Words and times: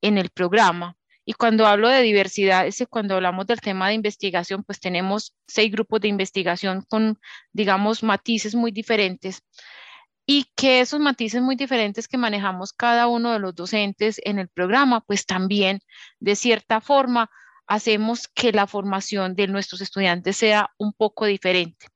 en 0.00 0.18
el 0.18 0.30
programa 0.30 0.97
y 1.28 1.34
cuando 1.34 1.66
hablo 1.66 1.90
de 1.90 2.00
diversidad, 2.00 2.66
es 2.66 2.82
cuando 2.88 3.14
hablamos 3.16 3.46
del 3.46 3.60
tema 3.60 3.88
de 3.88 3.92
investigación, 3.92 4.64
pues 4.64 4.80
tenemos 4.80 5.36
seis 5.46 5.70
grupos 5.70 6.00
de 6.00 6.08
investigación 6.08 6.86
con, 6.88 7.18
digamos, 7.52 8.02
matices 8.02 8.54
muy 8.54 8.72
diferentes 8.72 9.42
y 10.24 10.46
que 10.56 10.80
esos 10.80 11.00
matices 11.00 11.42
muy 11.42 11.54
diferentes 11.54 12.08
que 12.08 12.16
manejamos 12.16 12.72
cada 12.72 13.08
uno 13.08 13.34
de 13.34 13.40
los 13.40 13.54
docentes 13.54 14.22
en 14.24 14.38
el 14.38 14.48
programa, 14.48 15.02
pues 15.02 15.26
también 15.26 15.80
de 16.18 16.34
cierta 16.34 16.80
forma 16.80 17.30
hacemos 17.66 18.26
que 18.28 18.50
la 18.52 18.66
formación 18.66 19.34
de 19.34 19.48
nuestros 19.48 19.82
estudiantes 19.82 20.38
sea 20.38 20.70
un 20.78 20.94
poco 20.94 21.26
diferente. 21.26 21.88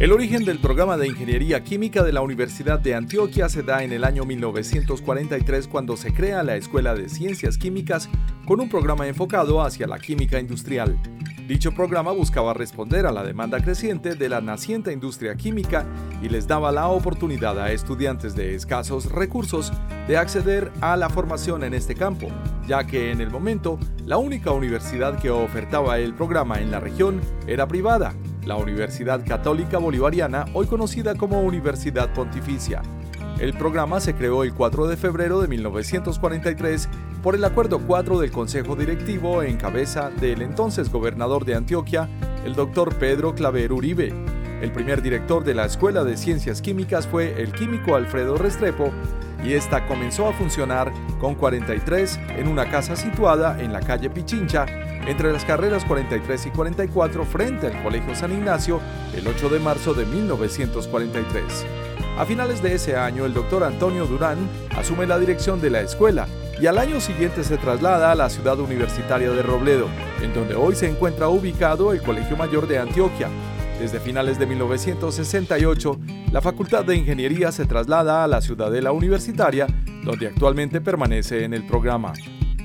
El 0.00 0.12
origen 0.12 0.46
del 0.46 0.58
programa 0.58 0.96
de 0.96 1.08
Ingeniería 1.08 1.62
Química 1.62 2.02
de 2.02 2.10
la 2.10 2.22
Universidad 2.22 2.80
de 2.80 2.94
Antioquia 2.94 3.50
se 3.50 3.62
da 3.62 3.84
en 3.84 3.92
el 3.92 4.04
año 4.04 4.24
1943 4.24 5.68
cuando 5.68 5.94
se 5.94 6.14
crea 6.14 6.42
la 6.42 6.56
Escuela 6.56 6.94
de 6.94 7.10
Ciencias 7.10 7.58
Químicas 7.58 8.08
con 8.46 8.60
un 8.60 8.70
programa 8.70 9.06
enfocado 9.06 9.60
hacia 9.60 9.86
la 9.86 9.98
química 9.98 10.40
industrial. 10.40 10.98
Dicho 11.46 11.72
programa 11.72 12.12
buscaba 12.12 12.54
responder 12.54 13.04
a 13.04 13.12
la 13.12 13.22
demanda 13.22 13.60
creciente 13.60 14.14
de 14.14 14.30
la 14.30 14.40
naciente 14.40 14.90
industria 14.90 15.34
química 15.34 15.84
y 16.22 16.30
les 16.30 16.46
daba 16.48 16.72
la 16.72 16.88
oportunidad 16.88 17.60
a 17.60 17.70
estudiantes 17.70 18.34
de 18.34 18.54
escasos 18.54 19.12
recursos 19.12 19.70
de 20.08 20.16
acceder 20.16 20.72
a 20.80 20.96
la 20.96 21.10
formación 21.10 21.62
en 21.62 21.74
este 21.74 21.94
campo, 21.94 22.28
ya 22.66 22.86
que 22.86 23.10
en 23.10 23.20
el 23.20 23.28
momento 23.28 23.78
la 24.06 24.16
única 24.16 24.50
universidad 24.50 25.20
que 25.20 25.28
ofertaba 25.28 25.98
el 25.98 26.14
programa 26.14 26.58
en 26.58 26.70
la 26.70 26.80
región 26.80 27.20
era 27.46 27.68
privada 27.68 28.14
la 28.44 28.56
Universidad 28.56 29.24
Católica 29.26 29.78
Bolivariana, 29.78 30.46
hoy 30.54 30.66
conocida 30.66 31.14
como 31.14 31.42
Universidad 31.42 32.12
Pontificia. 32.12 32.82
El 33.38 33.54
programa 33.54 34.00
se 34.00 34.14
creó 34.14 34.42
el 34.42 34.52
4 34.52 34.86
de 34.86 34.96
febrero 34.96 35.40
de 35.40 35.48
1943 35.48 36.88
por 37.22 37.34
el 37.34 37.44
Acuerdo 37.44 37.80
4 37.86 38.18
del 38.18 38.30
Consejo 38.30 38.76
Directivo 38.76 39.42
en 39.42 39.56
cabeza 39.56 40.10
del 40.10 40.42
entonces 40.42 40.90
gobernador 40.90 41.44
de 41.44 41.54
Antioquia, 41.54 42.08
el 42.44 42.54
doctor 42.54 42.94
Pedro 42.96 43.34
Claver 43.34 43.72
Uribe. 43.72 44.12
El 44.60 44.72
primer 44.72 45.00
director 45.00 45.42
de 45.42 45.54
la 45.54 45.64
Escuela 45.64 46.04
de 46.04 46.18
Ciencias 46.18 46.60
Químicas 46.60 47.06
fue 47.06 47.40
el 47.40 47.52
químico 47.52 47.94
Alfredo 47.94 48.36
Restrepo 48.36 48.90
y 49.42 49.54
esta 49.54 49.86
comenzó 49.86 50.28
a 50.28 50.34
funcionar 50.34 50.92
con 51.18 51.34
43 51.34 52.20
en 52.36 52.46
una 52.46 52.70
casa 52.70 52.94
situada 52.94 53.58
en 53.58 53.72
la 53.72 53.80
calle 53.80 54.10
Pichincha 54.10 54.66
entre 55.06 55.32
las 55.32 55.44
carreras 55.44 55.84
43 55.84 56.46
y 56.46 56.50
44 56.50 57.24
frente 57.24 57.66
al 57.66 57.82
Colegio 57.82 58.14
San 58.14 58.32
Ignacio 58.32 58.80
el 59.16 59.26
8 59.26 59.48
de 59.48 59.58
marzo 59.58 59.94
de 59.94 60.06
1943. 60.06 61.66
A 62.18 62.26
finales 62.26 62.62
de 62.62 62.74
ese 62.74 62.96
año, 62.96 63.24
el 63.24 63.32
doctor 63.32 63.64
Antonio 63.64 64.06
Durán 64.06 64.38
asume 64.76 65.06
la 65.06 65.18
dirección 65.18 65.60
de 65.60 65.70
la 65.70 65.80
escuela 65.80 66.26
y 66.60 66.66
al 66.66 66.76
año 66.76 67.00
siguiente 67.00 67.42
se 67.44 67.56
traslada 67.56 68.12
a 68.12 68.14
la 68.14 68.28
ciudad 68.28 68.60
universitaria 68.60 69.30
de 69.30 69.42
Robledo, 69.42 69.88
en 70.20 70.34
donde 70.34 70.54
hoy 70.54 70.74
se 70.74 70.88
encuentra 70.88 71.28
ubicado 71.28 71.92
el 71.92 72.02
Colegio 72.02 72.36
Mayor 72.36 72.68
de 72.68 72.78
Antioquia. 72.78 73.28
Desde 73.80 73.98
finales 73.98 74.38
de 74.38 74.44
1968, 74.44 75.98
la 76.32 76.42
Facultad 76.42 76.84
de 76.84 76.96
Ingeniería 76.96 77.50
se 77.50 77.64
traslada 77.64 78.22
a 78.22 78.28
la 78.28 78.42
Ciudadela 78.42 78.92
Universitaria, 78.92 79.66
donde 80.04 80.26
actualmente 80.26 80.82
permanece 80.82 81.44
en 81.44 81.54
el 81.54 81.66
programa. 81.66 82.12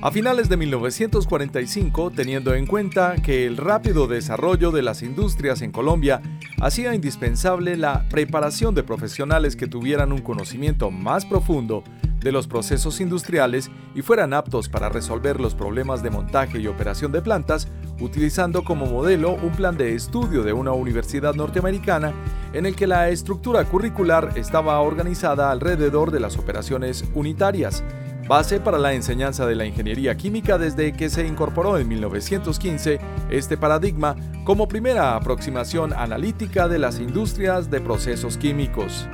A 0.02 0.12
finales 0.12 0.50
de 0.50 0.58
1945, 0.58 2.12
teniendo 2.12 2.54
en 2.54 2.68
cuenta 2.68 3.16
que 3.16 3.48
el 3.48 3.58
rápido 3.58 4.08
desarrollo 4.08 4.72
de 4.72 4.84
las 4.84 5.02
industrias 5.02 5.62
en 5.62 5.72
Colombia 5.72 6.22
hacía 6.62 6.94
indispensable 6.94 7.76
la 7.76 8.08
preparación 8.10 8.76
de 8.76 8.84
profesionales 8.84 9.56
que 9.56 9.68
tuvieran 9.68 10.12
un 10.12 10.22
conocimiento 10.22 10.92
más 10.92 11.26
profundo 11.26 11.84
de 12.20 12.32
los 12.32 12.48
procesos 12.48 13.02
industriales 13.02 13.72
y 13.94 14.02
fueran 14.02 14.34
aptos 14.34 14.68
para 14.68 14.90
resolver 14.90 15.40
los 15.40 15.56
problemas 15.56 16.04
de 16.04 16.10
montaje 16.10 16.60
y 16.60 16.68
operación 16.68 17.12
de 17.12 17.22
plantas, 17.22 17.68
utilizando 18.00 18.64
como 18.64 18.88
modelo 18.88 19.36
un 19.36 19.52
plan 19.52 19.78
de 19.78 19.96
estudio 19.96 20.44
de 20.44 20.52
una 20.54 20.72
universidad 20.72 21.36
norteamericana 21.36 22.14
en 22.54 22.66
el 22.66 22.76
que 22.76 22.88
la 22.88 23.10
estructura 23.10 23.64
curricular 23.66 24.34
estaba 24.36 24.80
organizada 24.82 25.52
alrededor 25.52 26.12
de 26.12 26.20
las 26.20 26.38
operaciones 26.38 27.06
unitarias, 27.14 27.84
base 28.28 28.60
para 28.60 28.80
la 28.80 28.94
enseñanza 28.94 29.46
de 29.46 29.56
la 29.56 29.66
ingeniería 29.66 30.16
química 30.16 30.58
desde 30.58 30.94
que 30.94 31.10
se 31.10 31.26
incorporó 31.28 31.78
en 31.78 31.88
1915 31.88 33.00
este 33.30 33.58
paradigma 33.58 34.16
como 34.44 34.68
primera 34.68 35.16
aproximación 35.16 35.94
analítica 35.94 36.68
de 36.68 36.80
las 36.80 37.00
industrias 37.00 37.70
de 37.70 37.82
procesos 37.82 38.38
químicos. 38.38 39.08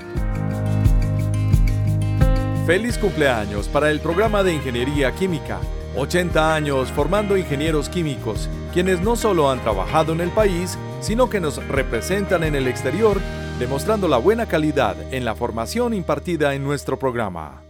Feliz 2.65 2.97
cumpleaños 2.97 3.67
para 3.67 3.89
el 3.91 3.99
programa 3.99 4.43
de 4.43 4.53
Ingeniería 4.53 5.11
Química. 5.11 5.59
80 5.97 6.55
años 6.55 6.89
formando 6.89 7.35
ingenieros 7.35 7.89
químicos, 7.89 8.47
quienes 8.71 9.01
no 9.01 9.17
solo 9.17 9.51
han 9.51 9.59
trabajado 9.59 10.13
en 10.13 10.21
el 10.21 10.29
país, 10.29 10.77
sino 11.01 11.29
que 11.29 11.41
nos 11.41 11.65
representan 11.67 12.45
en 12.45 12.55
el 12.55 12.67
exterior, 12.67 13.19
demostrando 13.59 14.07
la 14.07 14.17
buena 14.17 14.45
calidad 14.45 14.95
en 15.11 15.25
la 15.25 15.35
formación 15.35 15.93
impartida 15.93 16.53
en 16.53 16.63
nuestro 16.63 16.97
programa. 16.97 17.61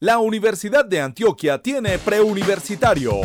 La 0.00 0.20
Universidad 0.20 0.84
de 0.84 1.00
Antioquia 1.00 1.60
tiene 1.60 1.98
preuniversitario. 1.98 3.18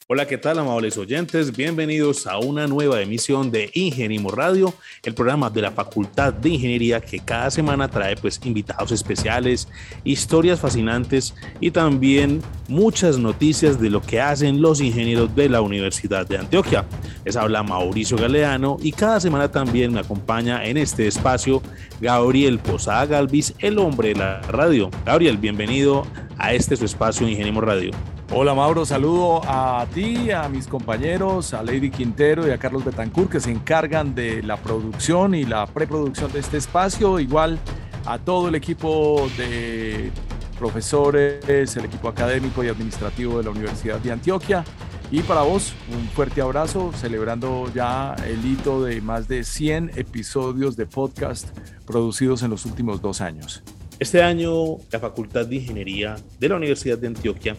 Hola, 0.07 0.27
¿qué 0.27 0.37
tal, 0.37 0.59
amables 0.59 0.99
oyentes? 0.99 1.57
Bienvenidos 1.57 2.27
a 2.27 2.37
una 2.37 2.67
nueva 2.67 3.01
emisión 3.01 3.49
de 3.49 3.71
Ingenimo 3.73 4.29
Radio, 4.29 4.71
el 5.01 5.15
programa 5.15 5.49
de 5.49 5.63
la 5.63 5.71
Facultad 5.71 6.31
de 6.31 6.49
Ingeniería 6.49 7.01
que 7.01 7.17
cada 7.17 7.49
semana 7.49 7.87
trae 7.87 8.15
pues 8.15 8.39
invitados 8.43 8.91
especiales, 8.91 9.67
historias 10.03 10.59
fascinantes 10.59 11.33
y 11.59 11.71
también 11.71 12.43
muchas 12.67 13.17
noticias 13.17 13.81
de 13.81 13.89
lo 13.89 13.99
que 13.99 14.21
hacen 14.21 14.61
los 14.61 14.79
ingenieros 14.79 15.35
de 15.35 15.49
la 15.49 15.61
Universidad 15.61 16.27
de 16.27 16.37
Antioquia. 16.37 16.85
Les 17.25 17.35
habla 17.35 17.63
Mauricio 17.63 18.15
Galeano 18.15 18.77
y 18.83 18.91
cada 18.91 19.19
semana 19.19 19.49
también 19.49 19.91
me 19.91 20.01
acompaña 20.01 20.63
en 20.65 20.77
este 20.77 21.07
espacio 21.07 21.63
Gabriel 21.99 22.59
Posada 22.59 23.07
Galvis, 23.07 23.55
el 23.57 23.79
hombre 23.79 24.09
de 24.09 24.19
la 24.19 24.41
radio. 24.43 24.91
Gabriel, 25.03 25.39
bienvenido 25.39 26.05
a 26.37 26.53
este 26.53 26.75
su 26.75 26.85
espacio 26.85 27.27
Ingenimo 27.27 27.59
Radio. 27.59 27.89
Hola 28.31 28.55
Mauro, 28.55 28.85
saludo 28.85 29.41
a 29.45 29.85
ti, 29.93 30.31
a 30.31 30.49
mis 30.49 30.65
compañeros, 30.67 31.53
a 31.53 31.61
Lady 31.61 31.91
Quintero 31.91 32.47
y 32.47 32.49
a 32.49 32.57
Carlos 32.57 32.83
Betancourt 32.83 33.31
que 33.31 33.39
se 33.39 33.51
encargan 33.51 34.15
de 34.15 34.41
la 34.41 34.57
producción 34.57 35.35
y 35.35 35.45
la 35.45 35.67
preproducción 35.67 36.31
de 36.33 36.39
este 36.39 36.57
espacio, 36.57 37.19
igual 37.19 37.59
a 38.05 38.17
todo 38.17 38.47
el 38.47 38.55
equipo 38.55 39.29
de 39.37 40.11
profesores, 40.57 41.77
el 41.77 41.85
equipo 41.85 42.09
académico 42.09 42.63
y 42.63 42.67
administrativo 42.67 43.37
de 43.37 43.43
la 43.43 43.51
Universidad 43.51 43.99
de 43.99 44.11
Antioquia. 44.11 44.65
Y 45.11 45.21
para 45.21 45.43
vos, 45.43 45.73
un 45.95 46.07
fuerte 46.09 46.41
abrazo, 46.41 46.91
celebrando 46.93 47.71
ya 47.75 48.15
el 48.25 48.43
hito 48.43 48.83
de 48.83 49.01
más 49.01 49.27
de 49.27 49.43
100 49.43 49.91
episodios 49.97 50.75
de 50.75 50.87
podcast 50.87 51.55
producidos 51.85 52.41
en 52.41 52.49
los 52.49 52.65
últimos 52.65 53.03
dos 53.03 53.21
años. 53.21 53.63
Este 53.99 54.23
año, 54.23 54.77
la 54.91 54.99
Facultad 54.99 55.45
de 55.45 55.57
Ingeniería 55.57 56.15
de 56.39 56.49
la 56.49 56.55
Universidad 56.55 56.97
de 56.97 57.07
Antioquia 57.07 57.55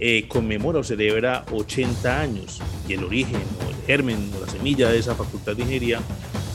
eh, 0.00 0.26
conmemora 0.28 0.80
o 0.80 0.84
celebra 0.84 1.44
80 1.52 2.20
años 2.20 2.60
y 2.88 2.94
el 2.94 3.04
origen 3.04 3.42
o 3.64 3.70
el 3.70 3.86
germen 3.86 4.30
o 4.36 4.44
la 4.44 4.50
semilla 4.50 4.90
de 4.90 4.98
esa 4.98 5.14
facultad 5.14 5.54
de 5.54 5.62
ingeniería 5.62 6.00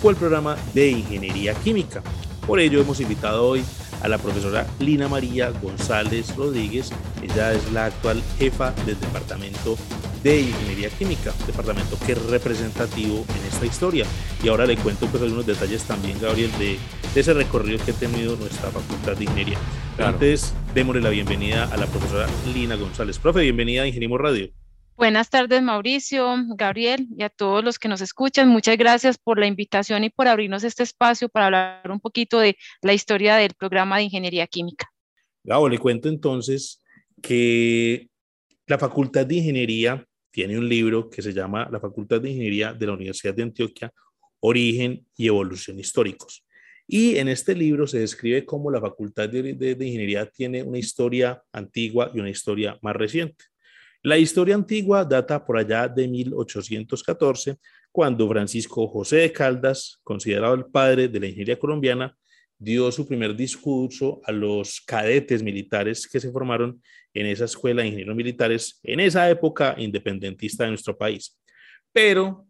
fue 0.02 0.12
el 0.12 0.18
programa 0.18 0.58
de 0.74 0.90
ingeniería 0.90 1.54
química. 1.54 2.04
Por 2.46 2.60
ello 2.60 2.80
hemos 2.80 3.00
invitado 3.00 3.46
hoy 3.46 3.64
a 4.02 4.08
la 4.08 4.18
profesora 4.18 4.68
Lina 4.80 5.08
María 5.08 5.50
González 5.50 6.36
Rodríguez. 6.36 6.92
Ella 7.22 7.54
es 7.54 7.72
la 7.72 7.86
actual 7.86 8.22
jefa 8.38 8.72
del 8.86 9.00
Departamento 9.00 9.78
de 10.24 10.42
Ingeniería 10.42 10.90
Química, 10.90 11.34
departamento 11.46 11.98
que 12.06 12.14
es 12.14 12.26
representativo 12.26 13.26
en 13.30 13.48
esta 13.48 13.66
historia. 13.66 14.06
Y 14.44 14.50
ahora 14.50 14.66
le 14.66 14.78
cuento 14.78 15.08
pues 15.08 15.24
algunos 15.24 15.46
detalles 15.46 15.84
también, 15.84 16.20
Gabriel, 16.20 16.52
de, 16.60 16.78
ese 17.16 17.34
recorrido 17.34 17.84
que 17.84 17.92
ha 17.92 17.96
tenido 17.96 18.36
nuestra 18.36 18.70
Facultad 18.70 19.16
de 19.16 19.24
Ingeniería. 19.24 19.58
Antes, 20.00 20.54
démosle 20.76 21.02
la 21.02 21.10
bienvenida 21.10 21.64
a 21.74 21.76
la 21.76 21.88
profesora 21.88 22.28
Lina 22.54 22.76
González. 22.76 23.18
Profe, 23.18 23.42
bienvenida 23.42 23.82
a 23.82 23.88
Ingeniería 23.88 24.18
Radio. 24.20 24.50
Buenas 24.96 25.32
tardes, 25.32 25.64
Mauricio, 25.64 26.36
Gabriel 26.56 27.08
y 27.18 27.24
a 27.24 27.30
todos 27.30 27.64
los 27.64 27.80
que 27.80 27.88
nos 27.88 28.02
escuchan. 28.02 28.48
Muchas 28.48 28.78
gracias 28.78 29.18
por 29.18 29.40
la 29.40 29.48
invitación 29.48 30.04
y 30.04 30.12
por 30.12 30.28
abrirnos 30.28 30.64
este 30.64 30.84
espacio 30.84 31.30
para 31.30 31.48
hablar 31.48 31.90
un 31.90 32.00
poquito 32.00 32.40
de 32.40 32.58
la 32.84 32.94
historia 32.94 33.38
del 33.38 33.56
programa 33.56 33.98
de 33.98 34.04
Ingeniería 34.04 34.46
Química. 34.46 34.88
Gabo, 35.44 35.68
le 35.68 35.80
cuento 35.80 36.10
entonces 36.10 36.80
que 37.20 38.08
la 38.68 38.78
Facultad 38.78 39.26
de 39.26 39.36
Ingeniería 39.36 40.06
tiene 40.30 40.60
un 40.60 40.70
libro 40.70 41.10
que 41.10 41.24
se 41.24 41.34
llama 41.34 41.68
La 41.72 41.80
Facultad 41.80 42.22
de 42.22 42.30
Ingeniería 42.30 42.72
de 42.72 42.86
la 42.86 42.94
Universidad 42.94 43.34
de 43.34 43.44
Antioquia, 43.44 43.92
Origen 44.42 45.08
y 45.16 45.26
Evolución 45.26 45.80
Históricos. 45.80 46.44
Y 46.88 47.18
en 47.18 47.28
este 47.28 47.54
libro 47.54 47.86
se 47.86 48.00
describe 48.00 48.46
cómo 48.46 48.72
la 48.72 48.80
Facultad 48.80 49.28
de, 49.28 49.50
Ingeniería 49.50 50.26
tiene 50.26 50.64
una 50.64 50.78
historia 50.78 51.44
antigua 51.52 52.10
y 52.14 52.20
una 52.22 52.30
historia 52.30 52.80
más 52.82 52.96
reciente. 52.96 53.44
La 54.04 54.18
historia 54.18 54.56
antigua 54.56 55.04
data 55.04 55.46
por 55.46 55.58
allá 55.58 55.90
de 55.90 56.08
1814, 56.08 57.58
cuando 57.92 58.30
Francisco 58.30 58.88
José 58.88 59.18
de 59.18 59.34
Caldas, 59.34 60.00
considerado 60.02 60.54
el 60.54 60.68
padre 60.68 61.10
de 61.10 61.20
la 61.20 61.26
ingeniería 61.26 61.60
colombiana, 61.60 62.16
dio 62.58 62.90
su 62.90 63.06
primer 63.06 63.36
discurso 63.36 64.22
a 64.24 64.32
los 64.32 64.80
cadetes 64.80 65.44
militares 65.44 66.08
que 66.08 66.22
se 66.22 66.32
formaron 66.32 66.82
en 67.14 67.26
esa 67.26 67.46
escuela 67.46 67.82
de 67.82 67.90
ingenieros 67.90 68.16
militares 68.16 68.80
en 68.84 69.02
esa 69.02 69.30
época 69.30 69.76
independentista 69.78 70.64
de 70.64 70.70
nuestro 70.70 70.98
país. 70.98 71.38
Pero 71.92 72.48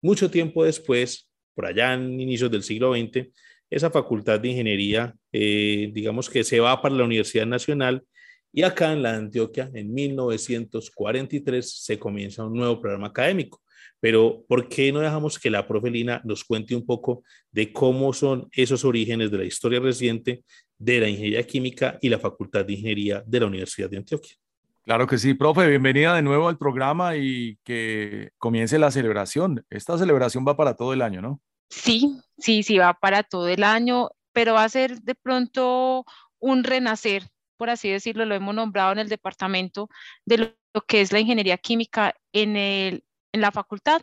mucho 0.00 0.30
tiempo 0.30 0.64
después, 0.64 1.28
por 1.54 1.66
allá 1.66 1.92
en 1.92 2.18
inicios 2.18 2.50
del 2.50 2.62
siglo 2.62 2.94
XX, 2.94 3.28
esa 3.70 3.90
facultad 3.90 4.40
de 4.40 4.48
ingeniería, 4.48 5.14
eh, 5.32 5.90
digamos 5.92 6.28
que 6.28 6.44
se 6.44 6.60
va 6.60 6.82
para 6.82 6.94
la 6.94 7.04
Universidad 7.04 7.46
Nacional 7.46 8.04
y 8.52 8.62
acá 8.62 8.92
en 8.92 9.02
la 9.02 9.14
Antioquia, 9.14 9.70
en 9.72 9.94
1943, 9.94 11.84
se 11.84 11.98
comienza 11.98 12.44
un 12.44 12.54
nuevo 12.54 12.80
programa 12.80 13.06
académico. 13.06 13.62
Pero, 14.00 14.44
¿por 14.48 14.68
qué 14.68 14.90
no 14.90 15.00
dejamos 15.00 15.38
que 15.38 15.50
la 15.50 15.68
profelina 15.68 16.20
nos 16.24 16.42
cuente 16.42 16.74
un 16.74 16.84
poco 16.84 17.22
de 17.52 17.72
cómo 17.72 18.12
son 18.12 18.48
esos 18.52 18.84
orígenes 18.84 19.30
de 19.30 19.38
la 19.38 19.44
historia 19.44 19.78
reciente 19.78 20.42
de 20.78 21.00
la 21.00 21.08
ingeniería 21.08 21.46
química 21.46 21.98
y 22.00 22.08
la 22.08 22.18
Facultad 22.18 22.64
de 22.64 22.72
Ingeniería 22.72 23.22
de 23.24 23.40
la 23.40 23.46
Universidad 23.46 23.90
de 23.90 23.98
Antioquia? 23.98 24.34
Claro 24.82 25.06
que 25.06 25.18
sí, 25.18 25.34
profe, 25.34 25.68
bienvenida 25.68 26.16
de 26.16 26.22
nuevo 26.22 26.48
al 26.48 26.58
programa 26.58 27.14
y 27.16 27.58
que 27.62 28.30
comience 28.38 28.78
la 28.78 28.90
celebración. 28.90 29.64
Esta 29.68 29.96
celebración 29.98 30.44
va 30.48 30.56
para 30.56 30.74
todo 30.74 30.94
el 30.94 31.02
año, 31.02 31.20
¿no? 31.20 31.40
Sí, 31.70 32.20
sí, 32.38 32.62
sí, 32.62 32.78
va 32.78 32.94
para 32.94 33.22
todo 33.22 33.48
el 33.48 33.64
año, 33.64 34.10
pero 34.32 34.54
va 34.54 34.64
a 34.64 34.68
ser 34.68 35.00
de 35.00 35.14
pronto 35.14 36.04
un 36.38 36.64
renacer 36.64 37.30
por 37.60 37.68
así 37.68 37.90
decirlo, 37.90 38.24
lo 38.24 38.34
hemos 38.34 38.54
nombrado 38.54 38.92
en 38.92 39.00
el 39.00 39.10
departamento 39.10 39.90
de 40.24 40.38
lo, 40.38 40.80
que 40.88 41.02
es 41.02 41.12
la 41.12 41.20
ingeniería 41.20 41.58
química 41.58 42.14
en, 42.32 42.56
el, 42.56 43.04
en 43.32 43.42
la 43.42 43.52
facultad 43.52 44.00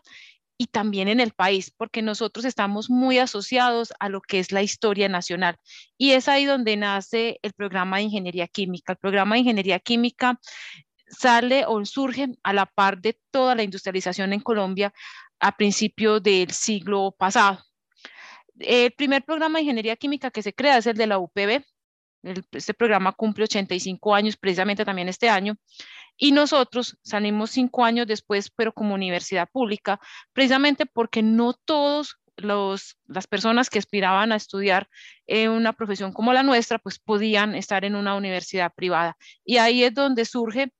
y 0.59 0.67
también 0.67 1.07
en 1.07 1.19
el 1.19 1.31
país, 1.31 1.73
porque 1.75 2.03
nosotros 2.03 2.45
estamos 2.45 2.91
muy 2.91 3.17
asociados 3.17 3.95
a 3.99 4.09
lo 4.09 4.21
que 4.21 4.37
es 4.37 4.51
la 4.51 4.61
historia 4.61 5.09
nacional. 5.09 5.55
Y 5.97 6.11
es 6.11 6.27
ahí 6.27 6.45
donde 6.45 6.77
nace 6.77 7.39
el 7.41 7.53
programa 7.53 7.97
de 7.97 8.03
ingeniería 8.03 8.47
química. 8.47 8.93
El 8.93 8.99
programa 8.99 9.33
de 9.33 9.39
ingeniería 9.39 9.79
química 9.79 10.39
sale 11.07 11.65
o 11.65 11.83
surge 11.83 12.27
a 12.43 12.53
la 12.53 12.67
par 12.67 13.01
de 13.01 13.19
toda 13.31 13.55
la 13.55 13.63
industrialización 13.63 14.33
en 14.33 14.41
Colombia 14.41 14.93
a 15.39 15.55
principios 15.55 16.21
del 16.23 16.51
siglo 16.51 17.15
pasado. 17.17 17.59
El 18.59 18.91
primer 18.91 19.23
programa 19.23 19.59
de 19.59 19.63
ingeniería 19.63 19.95
química 19.95 20.31
que 20.31 20.41
se 20.41 20.53
crea 20.53 20.77
es 20.77 20.87
el 20.87 20.97
de 20.97 21.07
la 21.07 21.19
UPB, 21.19 21.63
este 22.51 22.73
programa 22.73 23.11
cumple 23.11 23.45
85 23.45 24.15
años 24.15 24.37
precisamente 24.37 24.85
también 24.85 25.09
este 25.09 25.29
año. 25.29 25.55
Y 26.17 26.31
nosotros 26.31 26.97
salimos 27.03 27.51
cinco 27.51 27.85
años 27.85 28.07
después, 28.07 28.49
pero 28.49 28.73
como 28.73 28.95
universidad 28.95 29.47
pública, 29.49 29.99
precisamente 30.33 30.85
porque 30.85 31.21
no 31.21 31.53
todos 31.53 32.17
los, 32.37 32.97
las 33.05 33.27
personas 33.27 33.69
que 33.69 33.79
aspiraban 33.79 34.31
a 34.31 34.35
estudiar 34.35 34.87
en 35.27 35.51
una 35.51 35.73
profesión 35.73 36.13
como 36.13 36.33
la 36.33 36.43
nuestra, 36.43 36.79
pues 36.79 36.99
podían 36.99 37.55
estar 37.55 37.85
en 37.85 37.95
una 37.95 38.15
universidad 38.15 38.73
privada. 38.75 39.15
Y 39.45 39.57
ahí 39.57 39.83
es 39.83 39.93
donde 39.93 40.25
surge 40.25 40.71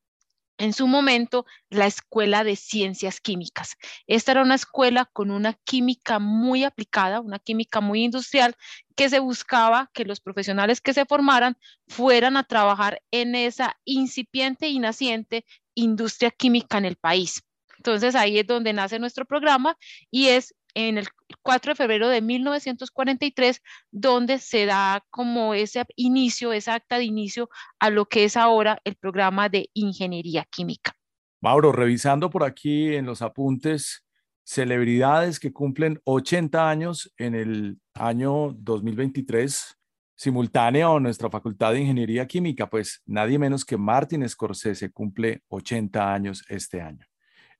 en 0.58 0.74
su 0.74 0.88
momento 0.88 1.46
la 1.70 1.88
Escuela 1.88 2.44
de 2.44 2.56
Ciencias 2.56 3.20
Químicas. 3.20 3.76
Esta 4.08 4.32
era 4.32 4.42
una 4.42 4.56
escuela 4.56 5.06
con 5.06 5.32
una 5.32 5.54
química 5.54 6.20
muy 6.20 6.64
aplicada, 6.64 7.22
una 7.22 7.40
química 7.40 7.82
muy 7.82 8.04
industrial, 8.04 8.56
que 8.96 9.10
se 9.10 9.20
buscaba 9.20 9.90
que 9.94 10.06
los 10.06 10.20
profesionales 10.20 10.82
que 10.82 10.94
se 10.94 11.06
formaran 11.06 11.58
fueran 11.88 12.38
a 12.38 12.44
trabajar 12.44 13.02
en 13.12 13.36
esa 13.36 13.78
incipiente 13.86 14.68
y 14.68 14.80
naciente 14.80 15.46
industria 15.76 16.32
química 16.32 16.78
en 16.78 16.86
el 16.86 16.96
país. 16.96 17.44
Entonces 17.78 18.16
ahí 18.16 18.40
es 18.40 18.48
donde 18.48 18.74
nace 18.74 19.00
nuestro 19.00 19.26
programa 19.26 19.78
y 20.10 20.28
es 20.28 20.56
en 20.78 21.00
el 21.00 21.08
4 21.42 21.72
de 21.72 21.76
febrero 21.76 22.08
de 22.08 22.22
1943, 22.22 23.64
donde 23.90 24.38
se 24.38 24.68
da 24.68 25.04
como 25.10 25.56
ese 25.56 25.84
inicio, 25.96 26.54
esa 26.54 26.76
acta 26.76 27.00
de 27.00 27.06
inicio 27.06 27.50
a 27.80 27.90
lo 27.90 28.06
que 28.06 28.26
es 28.26 28.38
ahora 28.38 28.80
el 28.84 28.96
programa 28.96 29.50
de 29.50 29.72
ingeniería 29.74 30.46
química. 30.46 30.94
Mauro, 31.42 31.72
revisando 31.72 32.30
por 32.30 32.44
aquí 32.44 32.94
en 32.94 33.08
los 33.08 33.24
apuntes, 33.24 34.06
celebridades 34.44 35.40
que 35.40 35.52
cumplen 35.52 36.00
80 36.04 36.70
años 36.70 37.12
en 37.18 37.34
el 37.34 37.80
año 37.96 38.54
2023, 38.54 39.80
simultáneo 40.16 40.98
a 40.98 41.00
nuestra 41.00 41.32
Facultad 41.32 41.74
de 41.74 41.82
Ingeniería 41.82 42.28
Química, 42.28 42.70
pues 42.70 43.02
nadie 43.08 43.40
menos 43.40 43.66
que 43.66 43.78
Martin 43.78 44.30
Scorsese 44.30 44.92
cumple 44.92 45.42
80 45.48 46.14
años 46.14 46.46
este 46.50 46.82
año. 46.82 47.08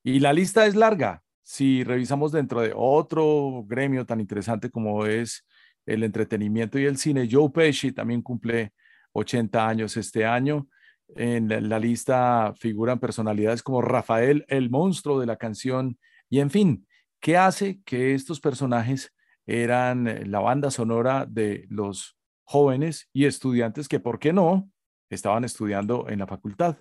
Y 0.04 0.20
la 0.20 0.34
lista 0.34 0.68
es 0.68 0.76
larga, 0.76 1.24
si 1.48 1.86
revisamos 1.86 2.34
dentro 2.34 2.60
de 2.60 2.74
otro 2.76 3.64
gremio 3.66 4.06
tan 4.06 4.20
interesante 4.20 4.70
como 4.70 5.06
es 5.06 5.46
el 5.86 6.04
entretenimiento 6.04 6.78
y 6.78 6.84
el 6.84 6.98
cine, 6.98 7.30
Joe 7.32 7.50
Pesci 7.50 7.94
también 7.94 8.22
cumple 8.22 8.74
80 9.14 9.66
años 9.66 9.96
este 9.96 10.26
año. 10.26 10.68
En 11.16 11.48
la, 11.70 11.80
lista 11.80 12.54
figuran 12.60 13.00
personalidades 13.00 13.64
como 13.64 13.82
Rafael, 13.82 14.44
el 14.50 14.70
monstruo 14.70 15.22
de 15.22 15.26
la 15.26 15.38
canción, 15.38 15.98
y 16.30 16.42
en 16.42 16.50
fin, 16.50 16.86
¿qué 17.22 17.38
hace 17.38 17.80
que 17.86 18.14
estos 18.14 18.42
personajes 18.42 19.14
eran 19.46 20.30
la 20.30 20.42
banda 20.42 20.70
sonora 20.70 21.26
de 21.26 21.66
los 21.70 22.18
jóvenes 22.44 23.08
y 23.14 23.24
estudiantes 23.24 23.88
que, 23.88 24.02
¿por 24.02 24.20
qué 24.20 24.34
no?, 24.34 24.70
estaban 25.10 25.46
estudiando 25.46 26.10
en 26.10 26.20
la 26.20 26.28
facultad. 26.28 26.76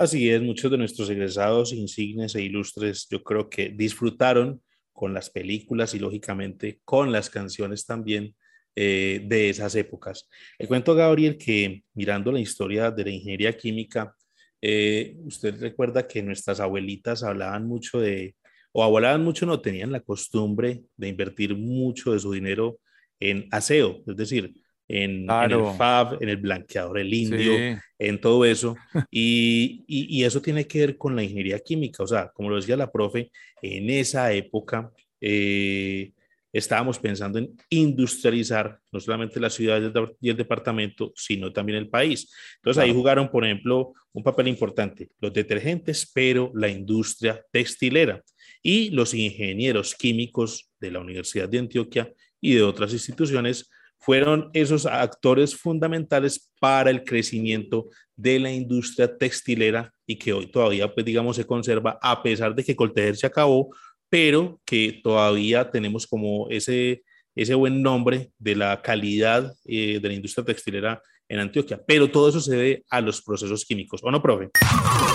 Así 0.00 0.30
es, 0.30 0.40
muchos 0.40 0.70
de 0.70 0.78
nuestros 0.78 1.10
egresados 1.10 1.74
insignes 1.74 2.34
e 2.34 2.40
ilustres 2.40 3.06
yo 3.10 3.22
creo 3.22 3.50
que 3.50 3.68
disfrutaron 3.68 4.62
con 4.94 5.12
las 5.12 5.28
películas 5.28 5.92
y 5.92 5.98
lógicamente 5.98 6.80
con 6.86 7.12
las 7.12 7.28
canciones 7.28 7.84
también 7.84 8.34
eh, 8.74 9.20
de 9.26 9.50
esas 9.50 9.74
épocas. 9.74 10.26
Le 10.58 10.66
cuento 10.66 10.92
a 10.92 10.94
Gabriel 10.94 11.36
que 11.36 11.84
mirando 11.92 12.32
la 12.32 12.40
historia 12.40 12.90
de 12.90 13.04
la 13.04 13.10
ingeniería 13.10 13.54
química, 13.54 14.16
eh, 14.62 15.16
usted 15.24 15.60
recuerda 15.60 16.08
que 16.08 16.22
nuestras 16.22 16.60
abuelitas 16.60 17.22
hablaban 17.22 17.66
mucho 17.66 18.00
de, 18.00 18.36
o 18.72 18.82
hablaban 18.82 19.22
mucho, 19.22 19.44
no 19.44 19.60
tenían 19.60 19.92
la 19.92 20.00
costumbre 20.00 20.80
de 20.96 21.08
invertir 21.08 21.54
mucho 21.54 22.14
de 22.14 22.20
su 22.20 22.32
dinero 22.32 22.80
en 23.18 23.48
aseo, 23.50 24.02
es 24.06 24.16
decir, 24.16 24.54
en, 24.92 25.30
el 25.30 25.64
FAB, 25.76 26.20
en 26.20 26.28
el 26.28 26.36
blanqueador, 26.38 26.98
el 26.98 27.14
indio, 27.14 27.78
en 27.98 28.20
todo 28.20 28.44
eso. 28.44 28.76
Y, 29.10 29.84
y, 29.86 30.24
eso 30.24 30.42
tiene 30.42 30.66
que 30.66 30.80
ver 30.80 30.96
con 30.96 31.14
la 31.14 31.22
ingeniería 31.22 31.58
química. 31.60 32.02
O 32.02 32.06
sea, 32.06 32.30
como 32.34 32.50
lo 32.50 32.56
decía 32.56 32.76
la 32.76 32.90
profe, 32.90 33.30
en 33.62 33.88
esa 33.90 34.32
época 34.32 34.90
eh, 35.20 36.12
estábamos 36.52 36.98
pensando 36.98 37.38
en 37.38 37.56
industrializar 37.68 38.80
no 38.90 38.98
solamente 38.98 39.38
la 39.38 39.50
ciudad 39.50 39.80
y 40.20 40.28
el 40.28 40.36
departamento, 40.36 41.12
sino 41.14 41.52
también 41.52 41.78
el 41.78 41.88
país. 41.88 42.32
Entonces 42.56 42.82
ahí 42.82 42.92
jugaron, 42.92 43.30
por 43.30 43.44
ejemplo, 43.44 43.92
un 44.12 44.22
papel 44.24 44.48
importante 44.48 45.10
los 45.20 45.32
detergentes, 45.32 46.10
pero 46.12 46.50
la 46.54 46.68
industria 46.68 47.44
textilera 47.52 48.22
y 48.62 48.90
los 48.90 49.14
ingenieros 49.14 49.94
químicos 49.94 50.70
de 50.80 50.90
la 50.90 51.00
Universidad 51.00 51.48
de 51.48 51.58
Antioquia 51.58 52.12
y 52.40 52.54
de 52.54 52.62
otras 52.62 52.92
instituciones 52.92 53.70
fueron 54.00 54.50
esos 54.54 54.86
actores 54.86 55.54
fundamentales 55.54 56.50
para 56.58 56.90
el 56.90 57.04
crecimiento 57.04 57.88
de 58.16 58.40
la 58.40 58.50
industria 58.50 59.16
textilera 59.16 59.92
y 60.06 60.16
que 60.16 60.32
hoy 60.32 60.46
todavía, 60.46 60.92
pues 60.92 61.06
digamos, 61.06 61.36
se 61.36 61.46
conserva 61.46 61.98
a 62.02 62.22
pesar 62.22 62.54
de 62.54 62.64
que 62.64 62.76
Coltejer 62.76 63.16
se 63.16 63.26
acabó, 63.26 63.70
pero 64.08 64.60
que 64.64 65.00
todavía 65.02 65.70
tenemos 65.70 66.06
como 66.06 66.48
ese, 66.50 67.02
ese 67.34 67.54
buen 67.54 67.82
nombre 67.82 68.30
de 68.38 68.56
la 68.56 68.82
calidad 68.82 69.54
eh, 69.64 70.00
de 70.00 70.08
la 70.08 70.14
industria 70.14 70.44
textilera 70.44 71.00
en 71.28 71.38
Antioquia, 71.38 71.80
pero 71.86 72.10
todo 72.10 72.28
eso 72.28 72.40
se 72.40 72.56
debe 72.56 72.84
a 72.90 73.00
los 73.00 73.22
procesos 73.22 73.64
químicos, 73.64 74.00
¿o 74.02 74.10
no, 74.10 74.20
profe? 74.20 74.50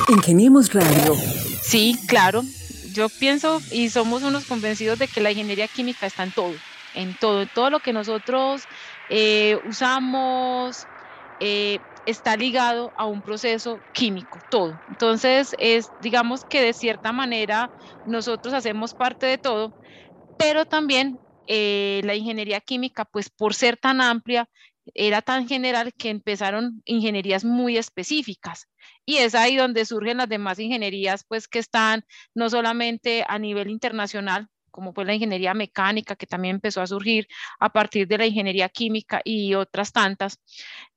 Ingeniemos 0.07 0.73
Radio. 0.73 1.13
Sí, 1.61 1.97
claro. 2.07 2.41
Yo 2.93 3.09
pienso 3.09 3.61
y 3.71 3.89
somos 3.89 4.23
unos 4.23 4.45
convencidos 4.45 4.97
de 4.97 5.09
que 5.09 5.19
la 5.19 5.31
ingeniería 5.31 5.67
química 5.67 6.05
está 6.05 6.23
en 6.23 6.31
todo, 6.31 6.53
en 6.95 7.15
todo, 7.15 7.47
todo 7.47 7.69
lo 7.69 7.81
que 7.81 7.93
nosotros 7.93 8.67
eh, 9.09 9.57
usamos, 9.63 10.89
eh, 11.39 11.85
está 12.05 12.37
ligado 12.37 12.93
a 12.95 13.05
un 13.07 13.21
proceso 13.21 13.83
químico, 13.91 14.39
todo. 14.49 14.81
Entonces, 14.87 15.55
es, 15.59 15.93
digamos 15.99 16.45
que 16.45 16.61
de 16.61 16.73
cierta 16.73 17.11
manera 17.11 17.73
nosotros 18.03 18.53
hacemos 18.53 18.93
parte 18.93 19.25
de 19.25 19.37
todo, 19.37 19.75
pero 20.37 20.65
también 20.65 21.21
eh, 21.47 22.01
la 22.05 22.15
ingeniería 22.15 22.61
química, 22.61 23.05
pues 23.05 23.29
por 23.29 23.53
ser 23.53 23.77
tan 23.77 24.01
amplia, 24.01 24.49
era 24.93 25.21
tan 25.21 25.47
general 25.47 25.93
que 25.93 26.09
empezaron 26.09 26.81
ingenierías 26.85 27.43
muy 27.45 27.77
específicas. 27.77 28.67
Y 29.05 29.17
es 29.17 29.35
ahí 29.35 29.55
donde 29.55 29.85
surgen 29.85 30.17
las 30.17 30.29
demás 30.29 30.59
ingenierías, 30.59 31.25
pues 31.27 31.47
que 31.47 31.59
están 31.59 32.05
no 32.35 32.49
solamente 32.49 33.25
a 33.27 33.39
nivel 33.39 33.69
internacional, 33.69 34.47
como 34.75 34.93
fue 34.93 35.05
la 35.05 35.13
ingeniería 35.13 35.53
mecánica, 35.53 36.17
que 36.17 36.27
también 36.27 36.55
empezó 36.55 36.81
a 36.81 36.87
surgir 36.87 37.29
a 37.61 37.69
partir 37.69 38.09
de 38.09 38.17
la 38.17 38.25
ingeniería 38.25 38.67
química 38.67 39.21
y 39.23 39.53
otras 39.53 39.93
tantas. 39.93 40.41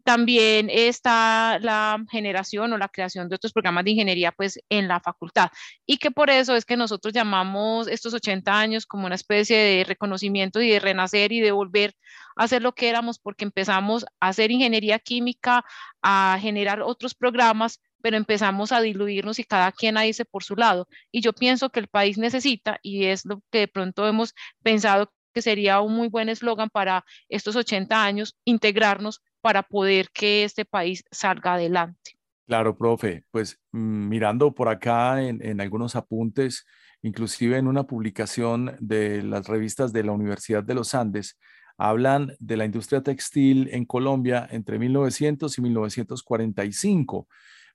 También 0.03 0.69
está 0.69 1.61
la 1.61 1.97
generación 2.11 2.73
o 2.73 2.79
la 2.79 2.89
creación 2.89 3.29
de 3.29 3.37
otros 3.37 3.53
programas 3.53 3.85
de 3.85 3.93
ingeniería 3.93 4.33
pues 4.33 4.59
en 4.69 4.89
la 4.89 4.99
facultad 4.99 5.51
y 5.87 5.99
que 5.99 6.11
por 6.11 6.29
eso 6.29 6.57
es 6.57 6.65
que 6.65 6.77
nosotros 6.77 7.15
llamamos 7.15 7.87
estos 7.87 8.15
80 8.15 8.59
años 8.59 8.85
como 8.85 9.07
una 9.07 9.15
especie 9.15 9.57
de 9.57 9.85
reconocimiento 9.85 10.61
y 10.61 10.71
de 10.71 10.81
renacer 10.81 11.31
y 11.31 11.41
de 11.41 11.53
volver 11.53 11.95
a 12.37 12.45
hacer 12.45 12.63
lo 12.63 12.73
que 12.75 12.89
éramos 12.89 13.21
porque 13.21 13.45
empezamos 13.45 14.07
a 14.19 14.29
hacer 14.29 14.51
ingeniería 14.51 14.99
química, 14.99 15.65
a 16.03 16.37
generar 16.41 16.83
otros 16.83 17.15
programas 17.15 17.81
pero 18.03 18.17
empezamos 18.17 18.73
a 18.73 18.81
diluirnos 18.81 19.39
y 19.39 19.45
cada 19.45 19.73
quien 19.73 19.97
a 19.97 20.07
irse 20.07 20.25
por 20.25 20.45
su 20.45 20.57
lado. 20.57 20.89
Y 21.11 21.21
yo 21.21 21.33
pienso 21.33 21.71
que 21.71 21.81
el 21.81 21.89
país 21.89 22.19
necesita, 22.19 22.79
y 22.83 23.07
es 23.07 23.25
lo 23.25 23.43
que 23.51 23.61
de 23.61 23.69
pronto 23.69 24.07
hemos 24.07 24.35
pensado 24.63 25.13
que 25.33 25.43
sería 25.43 25.81
un 25.81 25.95
muy 25.95 26.09
buen 26.09 26.29
eslogan 26.29 26.71
para 26.71 27.05
estos 27.29 27.57
80 27.57 28.05
años, 28.05 28.37
integrarnos 28.45 29.23
para 29.41 29.63
poder 29.63 30.11
que 30.13 30.45
este 30.45 30.65
país 30.65 31.05
salga 31.11 31.55
adelante. 31.55 32.19
Claro, 32.47 32.77
profe, 32.77 33.25
pues 33.31 33.61
mm, 33.73 34.09
mirando 34.09 34.55
por 34.55 34.69
acá 34.69 35.23
en, 35.23 35.45
en 35.45 35.61
algunos 35.61 35.97
apuntes, 35.97 36.65
inclusive 37.03 37.59
en 37.59 37.67
una 37.67 37.87
publicación 37.87 38.77
de 38.81 39.23
las 39.23 39.47
revistas 39.47 39.93
de 39.93 40.03
la 40.03 40.13
Universidad 40.13 40.65
de 40.65 40.75
los 40.75 40.95
Andes, 40.95 41.39
hablan 41.77 42.35
de 42.41 42.57
la 42.57 42.65
industria 42.65 43.03
textil 43.03 43.69
en 43.71 43.85
Colombia 43.85 44.49
entre 44.51 44.79
1900 44.79 45.57
y 45.57 45.63
1945 45.63 47.29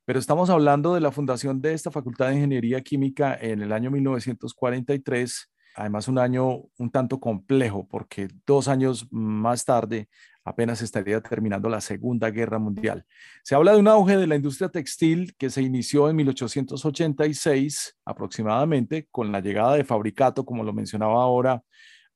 pero 0.05 0.19
estamos 0.19 0.49
hablando 0.49 0.93
de 0.93 1.01
la 1.01 1.11
fundación 1.11 1.61
de 1.61 1.73
esta 1.73 1.91
Facultad 1.91 2.27
de 2.27 2.35
Ingeniería 2.35 2.81
Química 2.81 3.37
en 3.39 3.61
el 3.61 3.71
año 3.71 3.89
1943, 3.89 5.49
además 5.75 6.07
un 6.07 6.19
año 6.19 6.63
un 6.77 6.91
tanto 6.91 7.19
complejo 7.19 7.87
porque 7.87 8.27
dos 8.45 8.67
años 8.67 9.07
más 9.11 9.63
tarde 9.63 10.09
apenas 10.43 10.81
estaría 10.81 11.21
terminando 11.21 11.69
la 11.69 11.79
Segunda 11.79 12.29
Guerra 12.29 12.59
Mundial. 12.59 13.05
Se 13.43 13.55
habla 13.55 13.71
de 13.71 13.79
un 13.79 13.87
auge 13.87 14.17
de 14.17 14.27
la 14.27 14.35
industria 14.35 14.67
textil 14.67 15.35
que 15.37 15.49
se 15.49 15.61
inició 15.61 16.09
en 16.09 16.17
1886 16.17 17.97
aproximadamente 18.03 19.07
con 19.09 19.31
la 19.31 19.39
llegada 19.39 19.75
de 19.75 19.85
Fabricato, 19.85 20.45
como 20.45 20.63
lo 20.63 20.73
mencionaba 20.73 21.23
ahora 21.23 21.63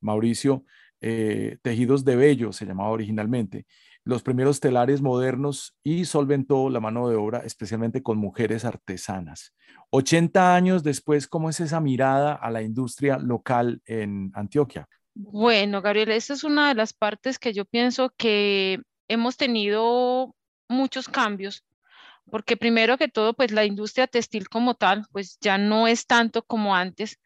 Mauricio, 0.01 0.65
eh, 0.99 1.57
tejidos 1.61 2.03
de 2.03 2.15
vello 2.15 2.51
se 2.51 2.65
llamaba 2.65 2.89
originalmente 2.89 3.65
los 4.07 4.23
primeros 4.23 4.61
telares 4.61 5.01
modernos 5.01 5.75
y 5.83 6.05
solventó 6.05 6.69
la 6.69 6.79
mano 6.79 7.09
de 7.09 7.17
obra, 7.17 7.39
especialmente 7.39 8.01
con 8.01 8.17
mujeres 8.17 8.63
artesanas. 8.63 9.53
80 9.89 10.55
años 10.55 10.81
después, 10.81 11.27
¿cómo 11.27 11.49
es 11.49 11.59
esa 11.59 11.81
mirada 11.81 12.33
a 12.33 12.49
la 12.49 12.61
industria 12.61 13.17
local 13.17 13.81
en 13.85 14.31
Antioquia? 14.33 14.87
Bueno, 15.13 15.81
Gabriel, 15.81 16.11
esa 16.11 16.33
es 16.33 16.45
una 16.45 16.69
de 16.69 16.75
las 16.75 16.93
partes 16.93 17.37
que 17.37 17.51
yo 17.51 17.65
pienso 17.65 18.13
que 18.17 18.79
hemos 19.09 19.35
tenido 19.35 20.33
muchos 20.69 21.09
cambios, 21.09 21.65
porque 22.31 22.55
primero 22.55 22.97
que 22.97 23.09
todo, 23.09 23.33
pues 23.33 23.51
la 23.51 23.65
industria 23.65 24.07
textil 24.07 24.47
como 24.47 24.75
tal, 24.75 25.05
pues 25.11 25.37
ya 25.41 25.57
no 25.57 25.85
es 25.85 26.05
tanto 26.05 26.43
como 26.43 26.75
antes, 26.75 27.19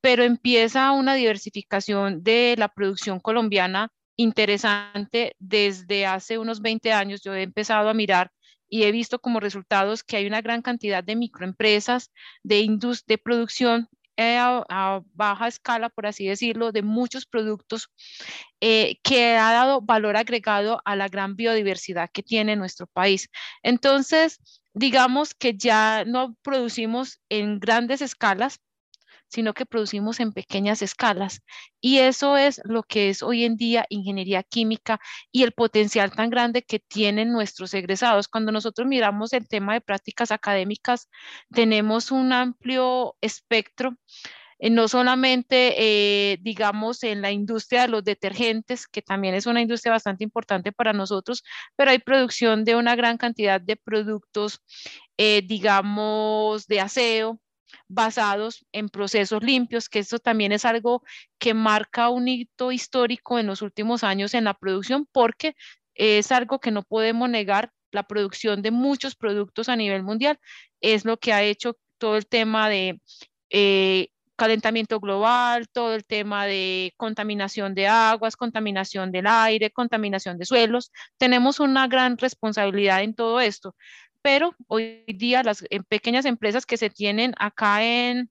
pero 0.00 0.22
empieza 0.22 0.92
una 0.92 1.14
diversificación 1.14 2.22
de 2.22 2.54
la 2.56 2.68
producción 2.68 3.18
colombiana 3.18 3.90
interesante 4.18 5.34
desde 5.38 6.04
hace 6.04 6.38
unos 6.38 6.60
20 6.60 6.92
años. 6.92 7.22
Yo 7.22 7.34
he 7.34 7.42
empezado 7.42 7.88
a 7.88 7.94
mirar 7.94 8.30
y 8.68 8.82
he 8.82 8.92
visto 8.92 9.20
como 9.20 9.40
resultados 9.40 10.02
que 10.02 10.16
hay 10.16 10.26
una 10.26 10.42
gran 10.42 10.60
cantidad 10.60 11.02
de 11.02 11.16
microempresas, 11.16 12.10
de, 12.42 12.68
de 13.06 13.18
producción 13.18 13.88
eh, 14.16 14.36
a, 14.36 15.00
baja 15.14 15.46
escala, 15.46 15.88
por 15.90 16.06
así 16.06 16.26
decirlo, 16.26 16.72
de 16.72 16.82
muchos 16.82 17.24
productos 17.24 17.88
eh, 18.60 18.98
que 19.04 19.36
ha 19.36 19.52
dado 19.52 19.80
valor 19.80 20.16
agregado 20.16 20.82
a 20.84 20.96
la 20.96 21.08
gran 21.08 21.36
biodiversidad 21.36 22.10
que 22.12 22.24
tiene 22.24 22.56
nuestro 22.56 22.88
país. 22.88 23.30
Entonces, 23.62 24.40
digamos 24.74 25.34
que 25.34 25.56
ya 25.56 26.04
no 26.04 26.36
producimos 26.42 27.20
en 27.28 27.60
grandes 27.60 28.02
escalas, 28.02 28.58
sino 29.28 29.54
que 29.54 29.66
producimos 29.66 30.20
en 30.20 30.32
pequeñas 30.32 30.82
escalas. 30.82 31.42
Y 31.80 31.98
eso 31.98 32.36
es 32.36 32.60
lo 32.64 32.82
que 32.82 33.10
es 33.10 33.22
hoy 33.22 33.44
en 33.44 33.56
día 33.56 33.86
ingeniería 33.88 34.42
química 34.42 35.00
y 35.30 35.42
el 35.42 35.52
potencial 35.52 36.10
tan 36.12 36.30
grande 36.30 36.62
que 36.62 36.80
tienen 36.80 37.32
nuestros 37.32 37.74
egresados. 37.74 38.28
Cuando 38.28 38.52
nosotros 38.52 38.86
miramos 38.88 39.32
el 39.32 39.48
tema 39.48 39.74
de 39.74 39.80
prácticas 39.80 40.30
académicas, 40.30 41.08
tenemos 41.50 42.10
un 42.10 42.32
amplio 42.32 43.16
espectro 43.20 43.96
eh, 44.58 44.70
no 44.70 44.88
solamente, 44.88 46.32
eh, 46.32 46.38
digamos, 46.40 47.02
en 47.04 47.22
la 47.22 47.30
industria 47.30 47.82
de 47.82 47.88
los 47.88 48.04
detergentes, 48.04 48.86
que 48.88 49.02
también 49.02 49.34
es 49.34 49.46
una 49.46 49.62
industria 49.62 49.92
bastante 49.92 50.24
importante 50.24 50.72
para 50.72 50.92
nosotros, 50.92 51.44
pero 51.76 51.90
hay 51.92 51.98
producción 52.00 52.64
de 52.64 52.74
una 52.74 52.96
gran 52.96 53.18
cantidad 53.18 53.60
de 53.60 53.76
productos, 53.76 54.60
eh, 55.16 55.42
digamos, 55.46 56.66
de 56.66 56.80
aseo, 56.80 57.40
basados 57.88 58.66
en 58.72 58.88
procesos 58.88 59.42
limpios, 59.42 59.88
que 59.88 59.98
esto 60.00 60.18
también 60.18 60.52
es 60.52 60.64
algo 60.64 61.02
que 61.38 61.54
marca 61.54 62.08
un 62.08 62.28
hito 62.28 62.72
histórico 62.72 63.38
en 63.38 63.46
los 63.46 63.62
últimos 63.62 64.04
años 64.04 64.34
en 64.34 64.44
la 64.44 64.54
producción, 64.54 65.08
porque 65.12 65.54
es 65.94 66.30
algo 66.32 66.60
que 66.60 66.70
no 66.70 66.82
podemos 66.82 67.28
negar, 67.28 67.72
la 67.90 68.02
producción 68.02 68.62
de 68.62 68.70
muchos 68.70 69.16
productos 69.16 69.68
a 69.68 69.76
nivel 69.76 70.02
mundial 70.02 70.38
es 70.80 71.04
lo 71.04 71.16
que 71.18 71.32
ha 71.32 71.42
hecho 71.42 71.76
todo 71.98 72.16
el 72.16 72.26
tema 72.26 72.68
de 72.68 73.00
eh, 73.50 74.08
calentamiento 74.36 75.00
global, 75.00 75.68
todo 75.68 75.94
el 75.94 76.04
tema 76.04 76.46
de 76.46 76.94
contaminación 76.96 77.74
de 77.74 77.88
aguas, 77.88 78.36
contaminación 78.36 79.10
del 79.10 79.26
aire, 79.26 79.72
contaminación 79.72 80.38
de 80.38 80.46
suelos. 80.46 80.92
Tenemos 81.16 81.58
una 81.60 81.88
gran 81.88 82.16
responsabilidad 82.18 83.02
en 83.02 83.14
todo 83.14 83.40
esto 83.40 83.74
pero 84.22 84.54
hoy 84.66 85.04
día 85.06 85.42
las 85.42 85.64
eh, 85.70 85.80
pequeñas 85.88 86.24
empresas 86.24 86.66
que 86.66 86.76
se 86.76 86.90
tienen 86.90 87.34
acá 87.38 87.82
en, 87.84 88.30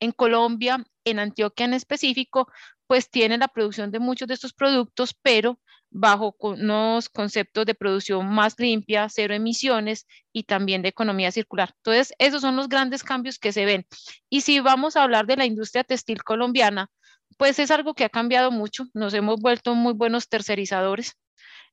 en 0.00 0.12
Colombia, 0.12 0.84
en 1.04 1.18
Antioquia 1.18 1.66
en 1.66 1.74
específico, 1.74 2.48
pues 2.86 3.10
tienen 3.10 3.40
la 3.40 3.48
producción 3.48 3.90
de 3.90 3.98
muchos 3.98 4.28
de 4.28 4.34
estos 4.34 4.52
productos, 4.52 5.14
pero 5.22 5.58
bajo 5.90 6.34
unos 6.40 7.08
conceptos 7.08 7.64
de 7.66 7.74
producción 7.74 8.26
más 8.26 8.58
limpia, 8.58 9.08
cero 9.08 9.32
emisiones 9.34 10.06
y 10.32 10.42
también 10.42 10.82
de 10.82 10.88
economía 10.88 11.30
circular. 11.30 11.72
Entonces, 11.76 12.12
esos 12.18 12.40
son 12.42 12.56
los 12.56 12.68
grandes 12.68 13.04
cambios 13.04 13.38
que 13.38 13.52
se 13.52 13.64
ven. 13.64 13.86
Y 14.28 14.40
si 14.40 14.58
vamos 14.60 14.96
a 14.96 15.04
hablar 15.04 15.26
de 15.26 15.36
la 15.36 15.46
industria 15.46 15.84
textil 15.84 16.24
colombiana, 16.24 16.90
pues 17.38 17.58
es 17.58 17.70
algo 17.70 17.94
que 17.94 18.04
ha 18.04 18.08
cambiado 18.08 18.50
mucho. 18.50 18.86
Nos 18.92 19.14
hemos 19.14 19.40
vuelto 19.40 19.74
muy 19.74 19.92
buenos 19.92 20.28
tercerizadores 20.28 21.16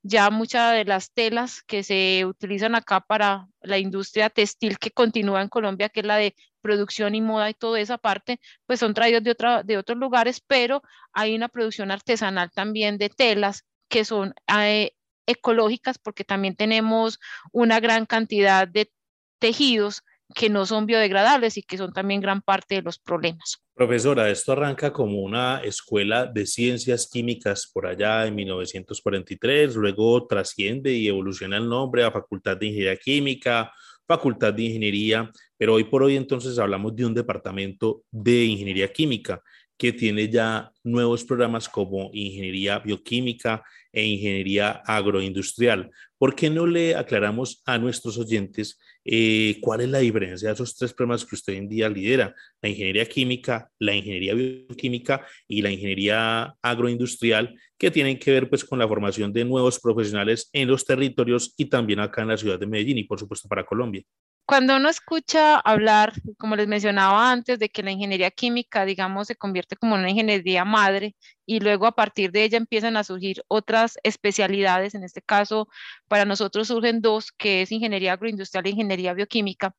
ya 0.02 0.30
muchas 0.30 0.72
de 0.72 0.84
las 0.84 1.12
telas 1.12 1.62
que 1.62 1.82
se 1.82 2.24
utilizan 2.26 2.74
acá 2.74 3.00
para 3.00 3.48
la 3.60 3.78
industria 3.78 4.30
textil 4.30 4.78
que 4.78 4.90
continúa 4.90 5.42
en 5.42 5.48
Colombia, 5.48 5.88
que 5.88 6.00
es 6.00 6.06
la 6.06 6.16
de 6.16 6.34
producción 6.60 7.14
y 7.14 7.20
moda 7.20 7.50
y 7.50 7.54
toda 7.54 7.80
esa 7.80 7.98
parte, 7.98 8.40
pues 8.66 8.80
son 8.80 8.94
traídos 8.94 9.22
de, 9.22 9.30
otra, 9.32 9.62
de 9.62 9.78
otros 9.78 9.98
lugares, 9.98 10.40
pero 10.46 10.82
hay 11.12 11.34
una 11.34 11.48
producción 11.48 11.90
artesanal 11.90 12.50
también 12.52 12.98
de 12.98 13.10
telas 13.10 13.64
que 13.88 14.04
son 14.04 14.34
eh, 14.58 14.92
ecológicas 15.26 15.98
porque 15.98 16.24
también 16.24 16.56
tenemos 16.56 17.18
una 17.52 17.80
gran 17.80 18.06
cantidad 18.06 18.66
de 18.66 18.90
tejidos 19.38 20.02
que 20.32 20.50
no 20.50 20.66
son 20.66 20.86
biodegradables 20.86 21.56
y 21.56 21.62
que 21.62 21.78
son 21.78 21.92
también 21.92 22.20
gran 22.20 22.42
parte 22.42 22.76
de 22.76 22.82
los 22.82 22.98
problemas. 22.98 23.62
Profesora, 23.74 24.30
esto 24.30 24.52
arranca 24.52 24.92
como 24.92 25.20
una 25.20 25.60
escuela 25.64 26.26
de 26.26 26.46
ciencias 26.46 27.08
químicas 27.10 27.70
por 27.72 27.86
allá 27.86 28.26
en 28.26 28.34
1943, 28.34 29.74
luego 29.76 30.26
trasciende 30.26 30.92
y 30.92 31.08
evoluciona 31.08 31.56
el 31.56 31.68
nombre 31.68 32.04
a 32.04 32.10
Facultad 32.10 32.56
de 32.56 32.66
Ingeniería 32.66 32.96
Química, 32.96 33.72
Facultad 34.06 34.52
de 34.52 34.64
Ingeniería, 34.64 35.30
pero 35.56 35.74
hoy 35.74 35.84
por 35.84 36.02
hoy 36.02 36.16
entonces 36.16 36.58
hablamos 36.58 36.94
de 36.94 37.06
un 37.06 37.14
departamento 37.14 38.02
de 38.10 38.44
Ingeniería 38.44 38.92
Química 38.92 39.42
que 39.82 39.92
tiene 39.92 40.28
ya 40.28 40.70
nuevos 40.84 41.24
programas 41.24 41.68
como 41.68 42.08
ingeniería 42.12 42.78
bioquímica 42.78 43.64
e 43.90 44.04
ingeniería 44.04 44.80
agroindustrial. 44.86 45.90
¿Por 46.22 46.36
qué 46.36 46.50
no 46.50 46.68
le 46.68 46.94
aclaramos 46.94 47.64
a 47.66 47.78
nuestros 47.78 48.16
oyentes 48.16 48.78
eh, 49.04 49.58
cuál 49.60 49.80
es 49.80 49.88
la 49.88 49.98
diferencia 49.98 50.50
de 50.50 50.54
esos 50.54 50.76
tres 50.76 50.94
programas 50.94 51.24
que 51.24 51.34
usted 51.34 51.52
hoy 51.52 51.58
en 51.58 51.68
día 51.68 51.88
lidera? 51.88 52.32
La 52.60 52.68
ingeniería 52.68 53.06
química, 53.06 53.68
la 53.80 53.92
ingeniería 53.92 54.32
bioquímica 54.34 55.26
y 55.48 55.62
la 55.62 55.72
ingeniería 55.72 56.54
agroindustrial, 56.62 57.58
que 57.76 57.90
tienen 57.90 58.20
que 58.20 58.30
ver 58.30 58.48
pues 58.48 58.64
con 58.64 58.78
la 58.78 58.86
formación 58.86 59.32
de 59.32 59.44
nuevos 59.44 59.80
profesionales 59.80 60.48
en 60.52 60.68
los 60.68 60.84
territorios 60.84 61.54
y 61.56 61.64
también 61.64 61.98
acá 61.98 62.22
en 62.22 62.28
la 62.28 62.36
ciudad 62.36 62.60
de 62.60 62.68
Medellín 62.68 62.98
y 62.98 63.02
por 63.02 63.18
supuesto 63.18 63.48
para 63.48 63.66
Colombia 63.66 64.04
cuando 64.52 64.76
uno 64.76 64.90
escucha 64.90 65.56
hablar, 65.60 66.12
como 66.36 66.56
les 66.56 66.68
mencionaba 66.68 67.32
antes, 67.32 67.58
de 67.58 67.70
que 67.70 67.82
la 67.82 67.90
ingeniería 67.90 68.30
química, 68.30 68.84
digamos, 68.84 69.28
se 69.28 69.34
convierte 69.34 69.76
como 69.76 69.94
una 69.94 70.10
ingeniería 70.10 70.66
madre 70.66 71.16
y 71.46 71.60
luego 71.60 71.86
a 71.86 71.92
partir 71.92 72.32
de 72.32 72.44
ella 72.44 72.58
empiezan 72.58 72.98
a 72.98 73.02
surgir 73.02 73.42
otras 73.48 73.98
especialidades, 74.02 74.94
en 74.94 75.04
este 75.04 75.22
caso 75.22 75.68
para 76.06 76.26
nosotros 76.26 76.68
surgen 76.68 77.00
dos, 77.00 77.32
que 77.32 77.62
es 77.62 77.72
ingeniería 77.72 78.12
agroindustrial 78.12 78.66
e 78.66 78.70
ingeniería 78.72 79.14
bioquímica, 79.14 79.74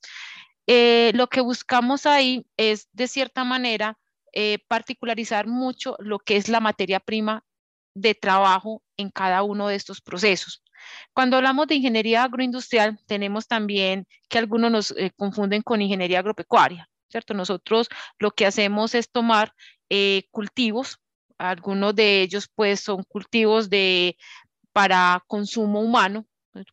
eh, 0.65 1.11
lo 1.13 1.27
que 1.27 1.41
buscamos 1.41 2.07
ahí 2.07 2.47
es, 2.57 2.89
de 2.93 3.07
cierta 3.07 3.43
manera, 3.43 3.99
eh, 4.33 4.57
particularizar 4.67 5.45
mucho 5.45 5.97
lo 5.99 6.17
que 6.17 6.35
es 6.35 6.49
la 6.49 6.61
materia 6.61 6.99
prima 6.99 7.43
de 7.93 8.15
trabajo 8.15 8.81
en 8.97 9.11
cada 9.11 9.43
uno 9.43 9.67
de 9.67 9.75
estos 9.75 10.01
procesos. 10.01 10.62
Cuando 11.13 11.37
hablamos 11.37 11.67
de 11.67 11.75
ingeniería 11.75 12.23
agroindustrial, 12.23 12.99
tenemos 13.05 13.47
también 13.47 14.07
que 14.29 14.37
algunos 14.37 14.71
nos 14.71 14.91
eh, 14.91 15.11
confunden 15.15 15.61
con 15.61 15.81
ingeniería 15.81 16.19
agropecuaria, 16.19 16.89
¿cierto? 17.09 17.33
Nosotros 17.33 17.89
lo 18.19 18.31
que 18.31 18.45
hacemos 18.45 18.95
es 18.95 19.09
tomar 19.11 19.53
eh, 19.89 20.23
cultivos, 20.31 20.99
algunos 21.37 21.95
de 21.95 22.21
ellos 22.21 22.49
pues 22.53 22.79
son 22.79 23.03
cultivos 23.03 23.69
de, 23.69 24.17
para 24.71 25.23
consumo 25.27 25.81
humano, 25.81 26.25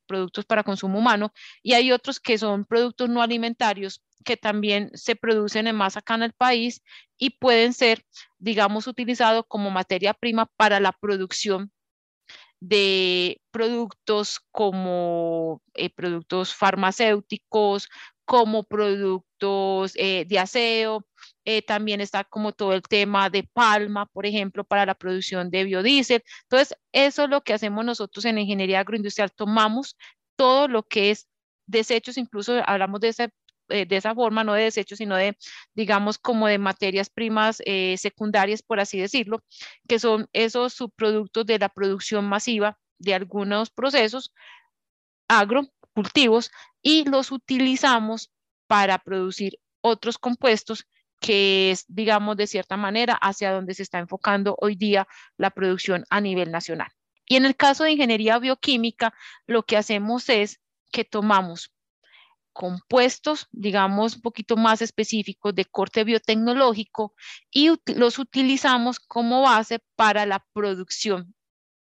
productos 0.07 0.45
para 0.45 0.63
consumo 0.63 0.99
humano, 0.99 1.33
y 1.63 1.73
hay 1.75 1.93
otros 1.93 2.21
que 2.21 2.39
son 2.39 2.65
productos 2.65 3.09
no 3.09 3.23
alimentarios 3.23 4.03
que 4.25 4.37
también 4.37 4.91
se 4.95 5.17
producen 5.17 5.67
en 5.67 5.77
masa 5.77 6.01
acá 6.01 6.15
en 6.15 6.25
el 6.25 6.33
país 6.33 6.83
y 7.17 7.31
pueden 7.31 7.73
ser, 7.73 8.05
digamos, 8.39 8.87
utilizados 8.87 9.45
como 9.49 9.71
materia 9.71 10.15
prima 10.15 10.47
para 10.57 10.81
la 10.81 10.93
producción 10.93 11.73
de 12.61 13.41
productos 13.51 14.41
como 14.53 15.63
eh, 15.75 15.91
productos 15.91 16.55
farmacéuticos, 16.55 17.89
como 18.25 18.65
productos 18.65 19.93
eh, 19.97 20.25
de 20.29 20.39
aseo. 20.39 21.07
Eh, 21.45 21.63
también 21.63 22.01
está 22.01 22.25
como 22.25 22.53
todo 22.53 22.75
el 22.75 22.83
tema 22.83 23.31
de 23.31 23.45
palma, 23.45 24.07
por 24.07 24.27
ejemplo, 24.27 24.65
para 24.65 24.87
la 24.87 24.95
producción 24.95 25.51
de 25.51 25.65
biodiesel. 25.65 26.23
Entonces, 26.43 26.77
eso 26.93 27.25
es 27.25 27.31
lo 27.31 27.43
que 27.43 27.55
hacemos 27.55 27.85
nosotros 27.85 28.25
en 28.25 28.39
ingeniería 28.39 28.81
agroindustrial. 28.81 29.33
Tomamos 29.33 29.97
todo 30.37 30.69
lo 30.69 30.83
que 30.85 31.11
es 31.11 31.29
desechos, 31.67 32.19
incluso 32.19 32.63
hablamos 32.67 33.01
de 33.01 33.09
ese 33.09 33.31
eh, 33.71 33.87
de 33.87 33.97
esa 33.97 34.15
forma, 34.15 34.45
no 34.45 34.55
de 34.55 34.65
desechos, 34.65 34.99
sino 34.99 35.17
de, 35.17 35.37
digamos, 35.75 36.19
como 36.19 36.47
de 36.47 36.59
materias 36.59 37.11
primas 37.11 37.63
eh, 37.65 37.97
secundarias, 37.99 38.63
por 38.63 38.81
así 38.81 39.01
decirlo, 39.01 39.43
que 39.89 39.99
son 39.99 40.29
esos 40.33 40.75
subproductos 40.75 41.47
de 41.47 41.59
la 41.59 41.69
producción 41.69 42.27
masiva 42.29 42.79
de 42.99 43.15
algunos 43.15 43.71
procesos 43.71 44.33
agrocultivos 45.29 46.51
y 46.83 47.05
los 47.09 47.33
utilizamos 47.33 48.31
para 48.67 48.99
producir 48.99 49.59
otros 49.81 50.19
compuestos 50.19 50.87
que 51.21 51.71
es, 51.71 51.85
digamos, 51.89 52.37
de 52.37 52.47
cierta 52.47 52.77
manera 52.77 53.15
hacia 53.15 53.53
donde 53.53 53.75
se 53.75 53.83
está 53.83 53.99
enfocando 53.99 54.57
hoy 54.61 54.75
día 54.75 55.07
la 55.37 55.51
producción 55.51 56.05
a 56.11 56.21
nivel 56.21 56.51
nacional. 56.51 56.91
Y 57.27 57.37
en 57.37 57.45
el 57.45 57.57
caso 57.57 57.85
de 57.85 57.93
ingeniería 57.93 58.39
bioquímica, 58.39 59.15
lo 59.47 59.63
que 59.65 59.77
hacemos 59.77 60.29
es 60.29 60.61
que 60.91 61.05
tomamos 61.05 61.73
compuestos, 62.53 63.49
digamos, 63.53 64.17
un 64.17 64.23
poquito 64.23 64.57
más 64.57 64.83
específicos 64.83 65.55
de 65.55 65.65
corte 65.65 66.05
biotecnológico 66.05 67.15
y 67.51 67.71
los 67.95 68.19
utilizamos 68.19 69.01
como 69.01 69.43
base 69.43 69.81
para 69.97 70.27
la 70.27 70.45
producción, 70.53 71.35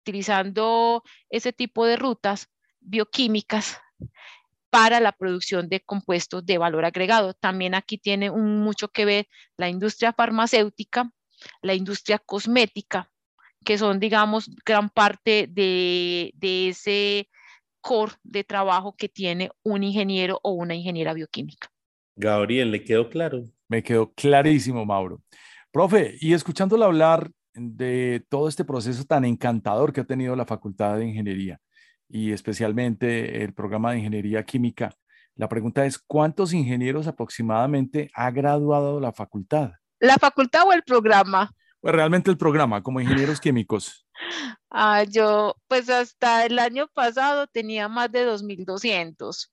utilizando 0.03 1.03
ese 1.31 1.53
tipo 1.53 1.87
de 1.87 1.97
rutas 1.97 2.49
bioquímicas 2.81 3.79
para 4.71 5.01
la 5.01 5.13
producción 5.13 5.69
de 5.69 5.81
compuestos 5.81 6.45
de 6.45 6.59
valor 6.59 6.85
agregado. 6.85 7.35
También 7.35 7.75
aquí 7.75 7.99
tiene 7.99 8.31
mucho 8.31 8.89
que 8.89 9.05
ver 9.05 9.29
la 9.57 9.69
industria 9.69 10.13
farmacéutica, 10.13 11.11
la 11.63 11.75
industria 11.75 12.19
cosmética, 12.19 13.11
que 13.65 13.79
son, 13.79 14.01
digamos, 14.01 14.51
gran 14.65 14.91
parte 14.91 15.49
de, 15.49 16.33
de 16.35 16.69
ese 16.69 17.29
core 17.87 18.15
de 18.25 18.43
trabajo 18.43 18.97
que 18.97 19.09
tiene 19.09 19.53
un 19.63 19.85
ingeniero 19.85 20.41
o 20.43 20.51
una 20.51 20.75
ingeniera 20.75 21.15
bioquímica. 21.15 21.69
Gabriel, 22.17 22.73
¿le 22.73 22.83
quedó 22.83 23.09
claro? 23.09 23.45
Me 23.69 23.85
quedó 23.85 24.13
clarísimo, 24.13 24.85
Mauro. 24.85 25.23
Profe, 25.71 26.17
y 26.21 26.33
escuchándole 26.33 26.85
hablar 26.85 27.31
de 27.55 28.25
todo 28.29 28.49
este 28.49 28.65
proceso 28.65 29.05
tan 29.05 29.25
encantador 29.25 29.93
que 29.93 30.01
ha 30.01 30.05
tenido 30.05 30.35
la 30.35 30.47
Facultad 30.47 30.97
de 30.97 31.07
Ingeniería 31.07 31.61
y 32.09 32.33
especialmente 32.33 33.45
el 33.45 33.55
programa 33.55 33.93
de 33.93 33.99
Ingeniería 33.99 34.45
Química, 34.45 34.93
la 35.37 35.49
pregunta 35.49 35.87
es, 35.87 35.99
¿cuántos 35.99 36.53
ingenieros 36.53 37.07
aproximadamente 37.07 38.11
ha 38.15 38.33
graduado 38.33 38.99
la 38.99 39.13
facultad? 39.13 39.73
¿La 40.01 40.17
facultad 40.17 40.67
o 40.67 40.73
el 40.73 40.83
programa? 40.83 41.53
Pues 41.81 41.95
realmente 41.95 42.33
el 42.33 42.37
programa, 42.37 42.83
como 42.83 43.01
ingenieros 43.01 43.41
químicos. 43.41 44.06
Ah, 44.71 45.05
yo, 45.05 45.55
pues 45.69 45.89
hasta 45.89 46.45
el 46.47 46.59
año 46.59 46.89
pasado 46.93 47.47
tenía 47.47 47.89
más 47.89 48.11
de 48.13 48.27
2.200, 48.27 49.49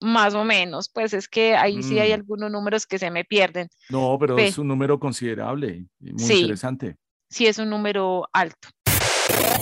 más 0.00 0.34
o 0.34 0.44
menos. 0.44 0.88
Pues 0.92 1.12
es 1.12 1.28
que 1.28 1.56
ahí 1.56 1.82
sí 1.82 1.98
hay 1.98 2.10
mm. 2.10 2.14
algunos 2.14 2.50
números 2.50 2.86
que 2.86 2.98
se 2.98 3.10
me 3.10 3.24
pierden. 3.24 3.68
No, 3.88 4.16
pero 4.18 4.38
es 4.38 4.58
un 4.58 4.68
número 4.68 4.98
considerable 4.98 5.86
y 6.00 6.12
muy 6.12 6.32
interesante. 6.32 6.96
Sí, 7.28 7.46
es 7.46 7.58
un 7.58 7.70
número 7.70 8.28
alto. 8.32 8.68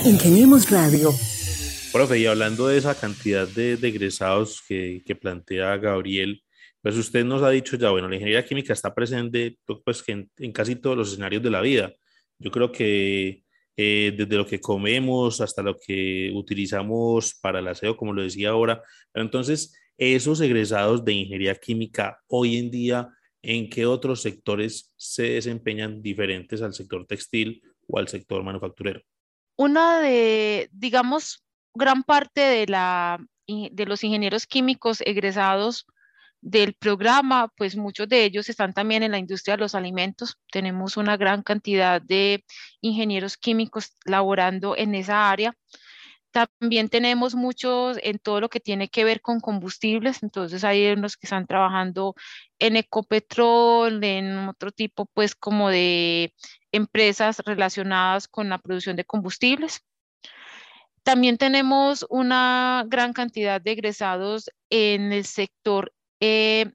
Ingeniemos 0.05 0.71
Radio. 0.71 1.11
Profe, 1.93 2.19
y 2.19 2.27
hablando 2.27 2.69
de 2.69 2.79
esa 2.79 2.95
cantidad 2.95 3.49
de, 3.49 3.75
egresados 3.75 4.63
que, 4.67 5.03
que, 5.05 5.15
plantea 5.15 5.77
Gabriel, 5.79 6.43
pues 6.83 6.97
usted 6.97 7.25
nos 7.25 7.43
ha 7.43 7.51
dicho 7.51 7.77
ya, 7.77 7.91
bueno, 7.91 8.09
la 8.09 8.15
ingeniería 8.15 8.45
química 8.45 8.73
está 8.73 8.95
presente 8.95 9.59
pues, 9.85 10.05
en, 10.07 10.31
en 10.37 10.53
casi 10.53 10.77
todos 10.77 10.97
los 10.97 11.09
escenarios 11.09 11.43
de 11.43 11.51
la 11.51 11.61
vida. 11.61 11.93
Yo 12.39 12.51
creo 12.51 12.71
que 12.71 13.43
eh, 13.81 14.13
desde 14.17 14.35
lo 14.35 14.45
que 14.45 14.61
comemos 14.61 15.41
hasta 15.41 15.63
lo 15.63 15.79
que 15.79 16.33
utilizamos 16.35 17.37
para 17.41 17.61
el 17.61 17.69
aseo, 17.69 17.97
como 17.97 18.13
lo 18.13 18.23
decía 18.23 18.51
ahora. 18.51 18.83
entonces, 19.15 19.79
esos 19.97 20.41
egresados 20.41 21.05
de 21.05 21.13
ingeniería 21.13 21.55
química 21.55 22.21
hoy 22.27 22.57
en 22.57 22.73
día, 22.73 23.09
¿en 23.41 23.71
qué 23.71 23.87
otros 23.87 24.21
sectores 24.21 24.93
se 24.97 25.31
desempeñan 25.35 26.03
diferentes 26.03 26.61
al 26.61 26.75
sector 26.75 27.07
textil 27.07 27.63
o 27.87 28.01
al 28.01 28.09
sector 28.09 28.43
manufacturero? 28.43 29.01
Una 29.57 30.01
de, 30.01 30.69
digamos, 30.73 31.45
gran 31.73 32.03
parte 32.03 32.41
de, 32.41 32.67
la, 32.67 33.25
de 33.47 33.87
los 33.87 34.03
ingenieros 34.03 34.49
químicos 34.49 35.03
egresados 35.03 35.87
del 36.41 36.75
programa, 36.75 37.53
pues 37.57 37.77
muchos 37.77 38.09
de 38.09 38.25
ellos 38.25 38.49
están 38.49 38.73
también 38.73 39.03
en 39.03 39.13
la 39.13 39.19
industria 39.19 39.57
de 39.57 39.63
los 39.63 39.75
alimentos. 39.75 40.39
Tenemos 40.51 40.97
una 40.97 41.17
gran 41.17 41.43
cantidad 41.43 42.01
de 42.01 42.45
ingenieros 42.81 43.37
químicos 43.37 43.97
laborando 44.05 44.77
en 44.77 44.95
esa 44.95 45.31
área. 45.31 45.55
También 46.31 46.89
tenemos 46.89 47.35
muchos 47.35 47.99
en 48.03 48.19
todo 48.19 48.41
lo 48.41 48.49
que 48.51 48.61
tiene 48.61 48.89
que 48.89 49.05
ver 49.05 49.23
con 49.23 49.41
combustibles, 49.41 50.23
entonces 50.23 50.63
hay 50.63 50.87
unos 50.93 51.17
que 51.17 51.27
están 51.27 51.47
trabajando 51.47 52.15
en 52.59 52.77
Ecopetrol, 52.77 54.05
en 54.05 54.49
otro 54.49 54.71
tipo 54.71 55.07
pues 55.15 55.35
como 55.35 55.71
de 55.71 56.35
empresas 56.71 57.39
relacionadas 57.45 58.29
con 58.29 58.51
la 58.51 58.59
producción 58.59 58.95
de 58.97 59.05
combustibles. 59.05 59.81
También 61.03 61.39
tenemos 61.39 62.05
una 62.11 62.85
gran 62.87 63.15
cantidad 63.15 63.61
de 63.63 63.73
egresados 63.73 64.51
en 64.69 65.13
el 65.13 65.25
sector 65.25 65.93
eh, 66.21 66.73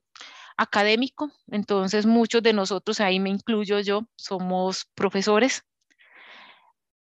académico, 0.56 1.30
entonces 1.48 2.06
muchos 2.06 2.42
de 2.42 2.52
nosotros, 2.52 3.00
ahí 3.00 3.20
me 3.20 3.30
incluyo 3.30 3.80
yo, 3.80 4.06
somos 4.16 4.86
profesores, 4.94 5.64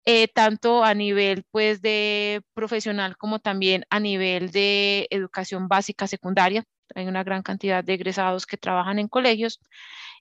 eh, 0.08 0.28
tanto 0.28 0.84
a 0.84 0.94
nivel 0.94 1.44
pues 1.50 1.82
de 1.82 2.42
profesional 2.54 3.16
como 3.16 3.40
también 3.40 3.84
a 3.90 3.98
nivel 3.98 4.52
de 4.52 5.08
educación 5.10 5.66
básica 5.66 6.06
secundaria. 6.06 6.64
Hay 6.94 7.06
una 7.08 7.24
gran 7.24 7.42
cantidad 7.42 7.82
de 7.82 7.94
egresados 7.94 8.46
que 8.46 8.56
trabajan 8.56 9.00
en 9.00 9.08
colegios 9.08 9.60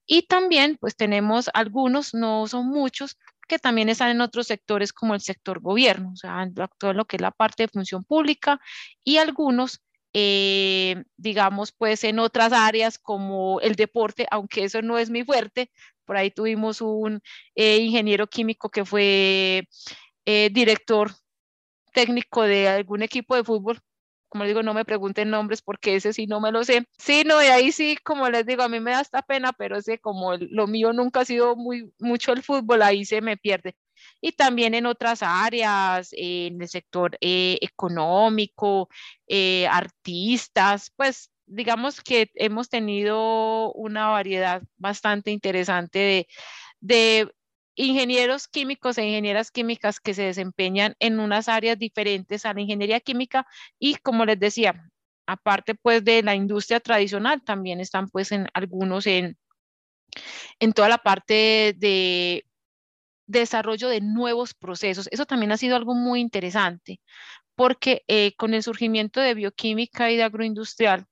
y 0.07 0.23
también 0.23 0.77
pues 0.79 0.95
tenemos 0.95 1.51
algunos, 1.53 2.15
no 2.15 2.47
son 2.47 2.67
muchos, 2.67 3.17
que 3.47 3.59
también 3.59 3.89
están 3.89 4.09
en 4.09 4.21
otros 4.21 4.47
sectores 4.47 4.91
como 4.91 5.13
el 5.13 5.21
sector 5.21 5.59
gobierno, 5.59 6.11
o 6.13 6.15
sea, 6.15 6.47
todo 6.79 6.93
lo 6.93 7.05
que 7.05 7.17
es 7.17 7.21
la 7.21 7.31
parte 7.31 7.63
de 7.63 7.69
función 7.69 8.03
pública 8.03 8.59
y 9.03 9.17
algunos 9.17 9.81
eh, 10.17 11.03
digamos, 11.17 11.73
pues 11.73 12.05
en 12.05 12.19
otras 12.19 12.53
áreas 12.53 12.97
como 12.97 13.59
el 13.59 13.75
deporte, 13.75 14.25
aunque 14.31 14.63
eso 14.63 14.81
no 14.81 14.97
es 14.97 15.09
mi 15.09 15.25
fuerte, 15.25 15.69
por 16.05 16.15
ahí 16.15 16.31
tuvimos 16.31 16.79
un 16.79 17.19
eh, 17.55 17.79
ingeniero 17.79 18.27
químico 18.27 18.69
que 18.69 18.85
fue 18.85 19.67
eh, 20.25 20.49
director 20.53 21.11
técnico 21.93 22.43
de 22.43 22.69
algún 22.69 23.03
equipo 23.03 23.35
de 23.35 23.43
fútbol. 23.43 23.81
Como 24.29 24.45
les 24.45 24.51
digo, 24.51 24.63
no 24.63 24.73
me 24.73 24.85
pregunten 24.85 25.29
nombres 25.29 25.61
porque 25.61 25.95
ese 25.95 26.13
sí 26.13 26.27
no 26.27 26.39
me 26.39 26.51
lo 26.53 26.63
sé. 26.63 26.85
Sí, 26.97 27.23
no, 27.25 27.43
y 27.43 27.47
ahí 27.47 27.73
sí, 27.73 27.97
como 28.03 28.29
les 28.29 28.45
digo, 28.45 28.63
a 28.63 28.69
mí 28.69 28.79
me 28.79 28.91
da 28.91 29.01
esta 29.01 29.21
pena, 29.21 29.51
pero 29.51 29.77
ese 29.77 29.99
como 29.99 30.35
lo 30.37 30.67
mío 30.67 30.93
nunca 30.93 31.21
ha 31.21 31.25
sido 31.25 31.57
muy 31.57 31.91
mucho 31.99 32.31
el 32.31 32.41
fútbol, 32.41 32.83
ahí 32.83 33.03
se 33.03 33.19
me 33.19 33.35
pierde 33.35 33.75
y 34.21 34.33
también 34.33 34.73
en 34.73 34.85
otras 34.85 35.21
áreas, 35.21 36.09
en 36.13 36.61
el 36.61 36.67
sector 36.67 37.17
eh, 37.21 37.57
económico, 37.61 38.89
eh, 39.27 39.67
artistas, 39.67 40.91
pues 40.95 41.31
digamos 41.45 42.01
que 42.01 42.31
hemos 42.35 42.69
tenido 42.69 43.71
una 43.73 44.07
variedad 44.09 44.63
bastante 44.77 45.31
interesante 45.31 45.99
de, 45.99 46.27
de 46.81 47.31
ingenieros 47.75 48.47
químicos 48.47 48.97
e 48.97 49.05
ingenieras 49.05 49.51
químicas 49.51 49.99
que 49.99 50.13
se 50.13 50.23
desempeñan 50.23 50.95
en 50.99 51.19
unas 51.19 51.49
áreas 51.49 51.77
diferentes 51.77 52.45
a 52.45 52.53
la 52.53 52.61
ingeniería 52.61 52.99
química 52.99 53.45
y 53.79 53.95
como 53.95 54.25
les 54.25 54.39
decía, 54.39 54.89
aparte 55.27 55.75
pues 55.75 56.03
de 56.03 56.23
la 56.23 56.35
industria 56.35 56.79
tradicional, 56.79 57.43
también 57.43 57.79
están 57.79 58.09
pues 58.09 58.31
en 58.31 58.47
algunos 58.53 59.07
en, 59.07 59.37
en 60.59 60.73
toda 60.73 60.89
la 60.89 60.99
parte 60.99 61.75
de 61.77 62.45
desarrollo 63.27 63.89
de 63.89 64.01
nuevos 64.01 64.53
procesos. 64.53 65.07
Eso 65.11 65.25
también 65.25 65.51
ha 65.51 65.57
sido 65.57 65.75
algo 65.75 65.95
muy 65.95 66.19
interesante, 66.19 67.01
porque 67.55 68.03
eh, 68.07 68.35
con 68.37 68.53
el 68.53 68.63
surgimiento 68.63 69.21
de 69.21 69.33
bioquímica 69.33 70.11
y 70.11 70.17
de 70.17 70.23
agroindustrial, 70.23 71.05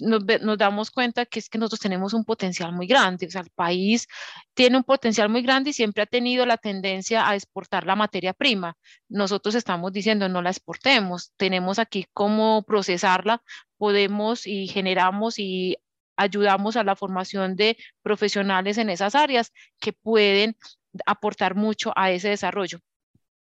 nos, 0.00 0.24
nos, 0.42 0.58
damos 0.58 0.90
cuenta 0.90 1.26
que 1.26 1.38
es 1.38 1.48
que 1.48 1.58
nosotros 1.58 1.80
tenemos 1.80 2.12
un 2.12 2.24
potencial 2.24 2.72
muy 2.72 2.86
grande, 2.86 3.26
o 3.26 3.30
sea, 3.30 3.42
el 3.42 3.50
país 3.50 4.08
tiene 4.54 4.76
un 4.76 4.84
potencial 4.84 5.28
muy 5.28 5.42
grande 5.42 5.70
y 5.70 5.72
siempre 5.72 6.02
ha 6.02 6.06
tenido 6.06 6.44
la 6.44 6.56
tendencia 6.56 7.28
a 7.28 7.34
exportar 7.34 7.86
la 7.86 7.96
materia 7.96 8.32
prima. 8.32 8.76
Nosotros 9.08 9.54
estamos 9.54 9.92
diciendo 9.92 10.28
no 10.28 10.42
la 10.42 10.50
exportemos, 10.50 11.32
tenemos 11.36 11.78
aquí 11.78 12.06
cómo 12.12 12.64
procesarla, 12.64 13.42
podemos 13.78 14.46
y 14.46 14.66
generamos 14.68 15.38
y 15.38 15.76
ayudamos 16.16 16.76
a 16.76 16.84
la 16.84 16.96
formación 16.96 17.56
de 17.56 17.76
profesionales 18.02 18.78
en 18.78 18.90
esas 18.90 19.14
áreas 19.14 19.52
que 19.78 19.92
pueden 19.92 20.56
aportar 21.04 21.54
mucho 21.54 21.92
a 21.96 22.10
ese 22.10 22.28
desarrollo. 22.28 22.78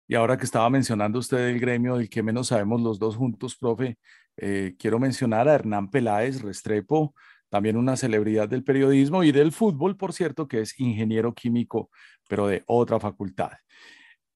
Y 0.08 0.14
ahora 0.14 0.36
que 0.36 0.44
estaba 0.44 0.68
mencionando 0.70 1.18
usted 1.18 1.48
el 1.48 1.60
gremio 1.60 1.96
del 1.96 2.10
que 2.10 2.22
menos 2.22 2.48
sabemos 2.48 2.80
los 2.80 2.98
dos 2.98 3.16
juntos, 3.16 3.56
profe, 3.56 3.98
eh, 4.36 4.74
quiero 4.78 4.98
mencionar 4.98 5.48
a 5.48 5.54
Hernán 5.54 5.90
Peláez 5.90 6.42
Restrepo, 6.42 7.14
también 7.48 7.76
una 7.76 7.96
celebridad 7.96 8.48
del 8.48 8.64
periodismo 8.64 9.24
y 9.24 9.32
del 9.32 9.52
fútbol, 9.52 9.96
por 9.96 10.12
cierto, 10.12 10.48
que 10.48 10.60
es 10.60 10.78
ingeniero 10.80 11.34
químico, 11.34 11.90
pero 12.28 12.46
de 12.46 12.62
otra 12.66 12.98
facultad. 12.98 13.52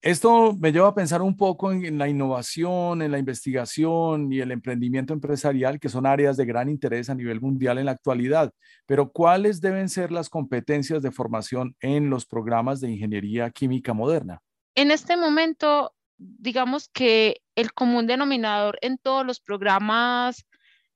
Esto 0.07 0.53
me 0.61 0.71
lleva 0.71 0.87
a 0.87 0.95
pensar 0.95 1.21
un 1.21 1.37
poco 1.37 1.73
en, 1.73 1.99
la 1.99 2.09
innovación, 2.09 3.03
en 3.03 3.11
la 3.11 3.19
investigación 3.19 4.33
y 4.33 4.39
el 4.39 4.53
emprendimiento 4.53 5.13
empresarial, 5.13 5.81
que 5.81 5.89
son 5.89 6.07
áreas 6.07 6.37
de 6.37 6.45
gran 6.45 6.69
interés 6.69 7.11
a 7.11 7.17
nivel 7.17 7.41
mundial 7.41 7.79
en 7.79 7.87
la 7.87 7.91
actualidad. 7.91 8.53
Pero 8.87 9.11
¿cuáles 9.11 9.61
deben 9.61 9.89
ser 9.89 10.13
las 10.13 10.29
competencias 10.29 11.03
de 11.03 11.11
formación 11.11 11.75
en 11.81 12.09
los 12.09 12.25
programas 12.25 12.81
de 12.81 12.93
ingeniería 12.93 13.51
química 13.51 13.95
moderna? 13.95 14.41
En 14.77 14.93
este 14.93 15.17
momento, 15.17 15.93
digamos 16.19 16.89
que 16.89 17.43
el 17.57 17.73
común 17.73 18.07
denominador 18.07 18.79
en 18.83 18.99
todos 18.99 19.27
los 19.27 19.41
programas 19.41 20.47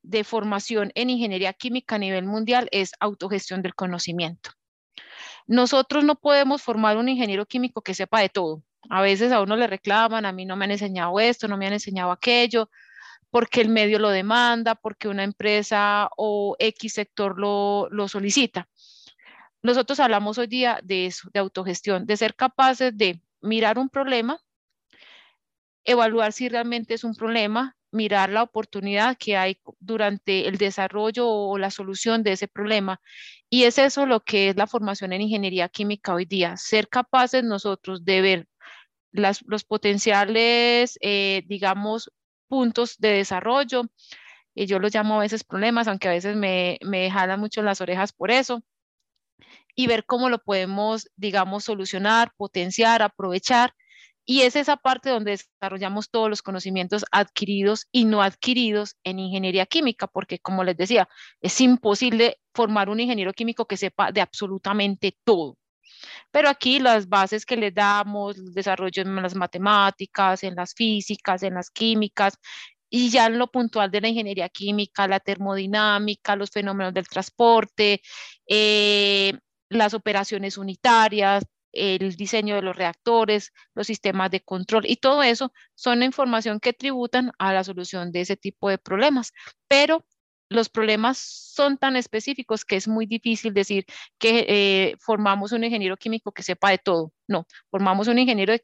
de 0.04 0.22
formación 0.22 0.92
en 0.94 1.10
ingeniería 1.10 1.52
química 1.52 1.96
a 1.96 1.98
nivel 1.98 2.26
mundial 2.26 2.68
es 2.70 2.92
autogestión 3.00 3.60
del 3.60 3.74
conocimiento. 3.74 4.50
Nosotros 5.48 6.04
no 6.04 6.14
podemos 6.14 6.62
formar 6.62 6.96
un 6.96 7.08
ingeniero 7.08 7.44
químico 7.44 7.82
que 7.82 7.94
sepa 7.94 8.20
de 8.20 8.28
todo 8.28 8.62
a 8.88 9.02
veces 9.02 9.32
a 9.32 9.42
uno 9.42 9.56
le 9.56 9.66
reclaman, 9.66 10.24
a 10.24 10.32
mí 10.32 10.44
no 10.46 10.56
me 10.56 10.64
han 10.64 10.70
enseñado 10.72 11.20
esto, 11.20 11.48
no 11.48 11.56
me 11.56 11.66
han 11.66 11.74
enseñado 11.74 12.12
aquello, 12.12 12.70
porque 13.30 13.60
el 13.60 13.68
medio 13.68 13.98
lo 13.98 14.10
demanda, 14.10 14.74
porque 14.74 15.08
una 15.08 15.24
empresa 15.24 16.08
o 16.16 16.56
X 16.58 16.94
sector 16.94 17.38
lo, 17.38 17.88
lo 17.90 18.08
solicita. 18.08 18.68
Nosotros 19.62 20.00
hablamos 20.00 20.38
hoy 20.38 20.46
día 20.46 20.80
de 20.82 21.06
eso, 21.06 21.28
de 21.32 21.40
autogestión, 21.40 22.06
de 22.06 22.16
ser 22.16 22.34
capaces 22.34 22.96
de 22.96 23.22
mirar 23.40 23.78
un 23.78 23.88
problema, 23.88 24.40
evaluar 25.84 26.32
si 26.32 26.48
realmente 26.48 26.94
es 26.94 27.04
un 27.04 27.14
problema, 27.14 27.76
mirar 27.92 28.30
la 28.30 28.42
oportunidad 28.42 29.16
que 29.18 29.36
hay 29.36 29.60
durante 29.78 30.48
el 30.48 30.56
desarrollo 30.56 31.28
o 31.28 31.58
la 31.58 31.70
solución 31.70 32.22
de 32.22 32.32
ese 32.32 32.48
problema. 32.48 33.00
Y 33.48 33.64
es 33.64 33.78
eso 33.78 34.06
lo 34.06 34.20
que 34.20 34.50
es 34.50 34.56
la 34.56 34.66
formación 34.66 35.12
en 35.12 35.22
ingeniería 35.22 35.68
química 35.68 36.14
hoy 36.14 36.24
día, 36.24 36.56
ser 36.56 36.88
capaces 36.88 37.44
nosotros 37.44 38.04
de 38.04 38.20
ver 38.20 38.48
los 39.12 39.64
potenciales, 39.64 40.98
eh, 41.00 41.42
digamos, 41.46 42.10
puntos 42.48 42.96
de 42.98 43.10
desarrollo. 43.12 43.82
Y 44.54 44.66
yo 44.66 44.78
los 44.78 44.94
llamo 44.94 45.16
a 45.16 45.20
veces 45.20 45.44
problemas, 45.44 45.88
aunque 45.88 46.08
a 46.08 46.12
veces 46.12 46.36
me, 46.36 46.78
me 46.82 47.10
jalan 47.10 47.40
mucho 47.40 47.62
las 47.62 47.80
orejas 47.80 48.12
por 48.12 48.30
eso. 48.30 48.62
Y 49.74 49.86
ver 49.86 50.04
cómo 50.04 50.28
lo 50.28 50.38
podemos, 50.42 51.08
digamos, 51.16 51.64
solucionar, 51.64 52.32
potenciar, 52.36 53.02
aprovechar. 53.02 53.74
Y 54.26 54.42
es 54.42 54.54
esa 54.56 54.76
parte 54.76 55.10
donde 55.10 55.32
desarrollamos 55.32 56.10
todos 56.10 56.28
los 56.28 56.42
conocimientos 56.42 57.04
adquiridos 57.10 57.88
y 57.90 58.04
no 58.04 58.22
adquiridos 58.22 58.96
en 59.02 59.18
ingeniería 59.18 59.66
química, 59.66 60.06
porque 60.06 60.38
como 60.38 60.62
les 60.62 60.76
decía, 60.76 61.08
es 61.40 61.60
imposible 61.60 62.38
formar 62.54 62.90
un 62.90 63.00
ingeniero 63.00 63.32
químico 63.32 63.66
que 63.66 63.76
sepa 63.76 64.12
de 64.12 64.20
absolutamente 64.20 65.16
todo. 65.24 65.56
Pero 66.30 66.48
aquí 66.48 66.78
las 66.80 67.08
bases 67.08 67.46
que 67.46 67.56
le 67.56 67.70
damos, 67.70 68.36
el 68.38 68.52
desarrollo 68.52 69.02
en 69.02 69.16
las 69.16 69.34
matemáticas, 69.34 70.42
en 70.44 70.54
las 70.54 70.74
físicas, 70.74 71.42
en 71.42 71.54
las 71.54 71.70
químicas, 71.70 72.38
y 72.90 73.10
ya 73.10 73.26
en 73.26 73.38
lo 73.38 73.46
puntual 73.48 73.90
de 73.90 74.00
la 74.00 74.08
ingeniería 74.08 74.48
química, 74.48 75.06
la 75.08 75.20
termodinámica, 75.20 76.36
los 76.36 76.50
fenómenos 76.50 76.92
del 76.92 77.08
transporte, 77.08 78.02
eh, 78.48 79.32
las 79.68 79.94
operaciones 79.94 80.58
unitarias, 80.58 81.44
el 81.72 82.16
diseño 82.16 82.56
de 82.56 82.62
los 82.62 82.76
reactores, 82.76 83.52
los 83.74 83.86
sistemas 83.86 84.30
de 84.30 84.40
control 84.40 84.86
y 84.86 84.96
todo 84.96 85.22
eso 85.22 85.52
son 85.74 86.02
información 86.02 86.58
que 86.60 86.72
tributan 86.72 87.32
a 87.38 87.52
la 87.52 87.64
solución 87.64 88.10
de 88.12 88.22
ese 88.22 88.36
tipo 88.36 88.68
de 88.68 88.78
problemas. 88.78 89.32
Pero 89.68 90.04
los 90.50 90.68
problemas 90.68 91.16
son 91.18 91.78
tan 91.78 91.96
específicos 91.96 92.64
que 92.64 92.76
es 92.76 92.88
muy 92.88 93.06
difícil 93.06 93.54
decir 93.54 93.86
que 94.18 94.44
eh, 94.48 94.96
formamos 94.98 95.52
un 95.52 95.62
ingeniero 95.64 95.96
químico 95.96 96.32
que 96.32 96.42
sepa 96.42 96.70
de 96.70 96.78
todo. 96.78 97.12
No, 97.28 97.46
formamos 97.70 98.08
un 98.08 98.18
ingeniero, 98.18 98.54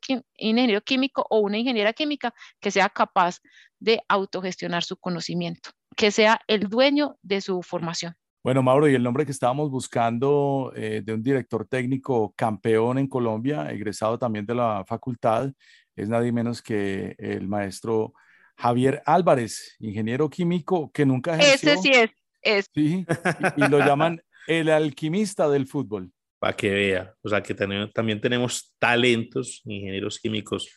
químico 0.84 1.24
o 1.30 1.38
una 1.38 1.58
ingeniera 1.58 1.92
química 1.92 2.34
que 2.60 2.72
sea 2.72 2.88
capaz 2.88 3.38
de 3.78 4.02
autogestionar 4.08 4.82
su 4.82 4.96
conocimiento, 4.96 5.70
que 5.96 6.10
sea 6.10 6.40
el 6.48 6.68
dueño 6.68 7.16
de 7.22 7.40
su 7.40 7.62
formación. 7.62 8.14
Bueno, 8.42 8.62
Mauro, 8.62 8.88
y 8.88 8.94
el 8.94 9.02
nombre 9.02 9.24
que 9.24 9.32
estábamos 9.32 9.70
buscando 9.70 10.72
eh, 10.74 11.02
de 11.04 11.14
un 11.14 11.22
director 11.22 11.66
técnico 11.66 12.32
campeón 12.36 12.98
en 12.98 13.08
Colombia, 13.08 13.70
egresado 13.70 14.18
también 14.18 14.46
de 14.46 14.54
la 14.54 14.84
facultad, 14.86 15.52
es 15.94 16.08
nadie 16.08 16.32
menos 16.32 16.62
que 16.62 17.14
el 17.18 17.48
maestro 17.48 18.12
Javier 18.56 19.02
Álvarez, 19.04 19.76
ingeniero 19.80 20.30
químico 20.30 20.90
que 20.92 21.04
nunca 21.04 21.34
ejerció. 21.34 21.72
Ese 21.72 21.82
sí 21.82 21.90
es. 21.92 22.10
es. 22.42 22.70
Sí, 22.74 23.06
y, 23.56 23.68
lo 23.68 23.78
llaman 23.78 24.22
el 24.46 24.70
alquimista 24.70 25.48
del 25.48 25.66
fútbol. 25.66 26.10
Para 26.38 26.54
que 26.54 26.70
vea, 26.70 27.14
o 27.22 27.28
sea 27.28 27.42
que 27.42 27.54
también 27.54 28.20
tenemos 28.20 28.74
talentos, 28.78 29.62
ingenieros 29.64 30.18
químicos, 30.18 30.68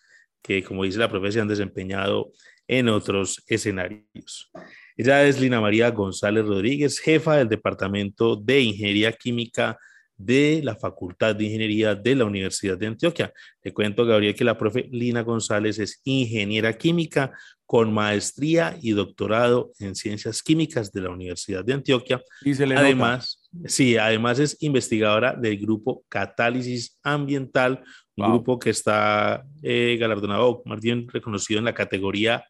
que 0.41 0.63
como 0.63 0.83
dice 0.83 0.99
la 0.99 1.09
profesión 1.09 1.43
han 1.43 1.47
desempeñado 1.49 2.31
en 2.67 2.87
otros 2.87 3.43
escenarios. 3.47 4.51
Ella 4.95 5.23
es 5.23 5.39
Lina 5.39 5.59
María 5.59 5.89
González 5.91 6.45
Rodríguez, 6.45 6.99
jefa 6.99 7.37
del 7.37 7.49
Departamento 7.49 8.35
de 8.35 8.61
Ingeniería 8.61 9.11
Química 9.11 9.77
de 10.19 10.59
la 10.63 10.75
Facultad 10.75 11.33
de 11.33 11.45
Ingeniería 11.45 11.95
de 11.95 12.13
la 12.13 12.25
Universidad 12.25 12.77
de 12.77 12.87
Antioquia. 12.87 13.33
Le 13.63 13.73
cuento, 13.73 14.05
Gabriel, 14.05 14.35
que 14.35 14.43
la 14.43 14.57
profe 14.57 14.89
Lina 14.91 15.21
González 15.21 15.79
es 15.79 16.01
ingeniera 16.03 16.77
química 16.77 17.31
con 17.65 17.93
maestría 17.93 18.77
y 18.81 18.91
doctorado 18.91 19.71
en 19.79 19.95
ciencias 19.95 20.43
químicas 20.43 20.91
de 20.91 21.01
la 21.01 21.09
Universidad 21.09 21.63
de 21.63 21.73
Antioquia. 21.73 22.21
Y 22.41 22.53
se 22.53 22.67
le 22.67 22.75
además, 22.75 23.49
sí, 23.65 23.95
además 23.95 24.39
es 24.39 24.57
investigadora 24.59 25.35
del 25.35 25.57
grupo 25.57 26.03
Catálisis 26.09 26.99
Ambiental, 27.01 27.81
un 28.17 28.29
grupo 28.29 28.59
que 28.59 28.71
está 28.71 29.45
eh, 29.63 29.95
galardonado, 29.97 30.61
más 30.65 30.81
bien 30.81 31.07
reconocido 31.07 31.59
en 31.59 31.65
la 31.65 31.73
categoría 31.73 32.43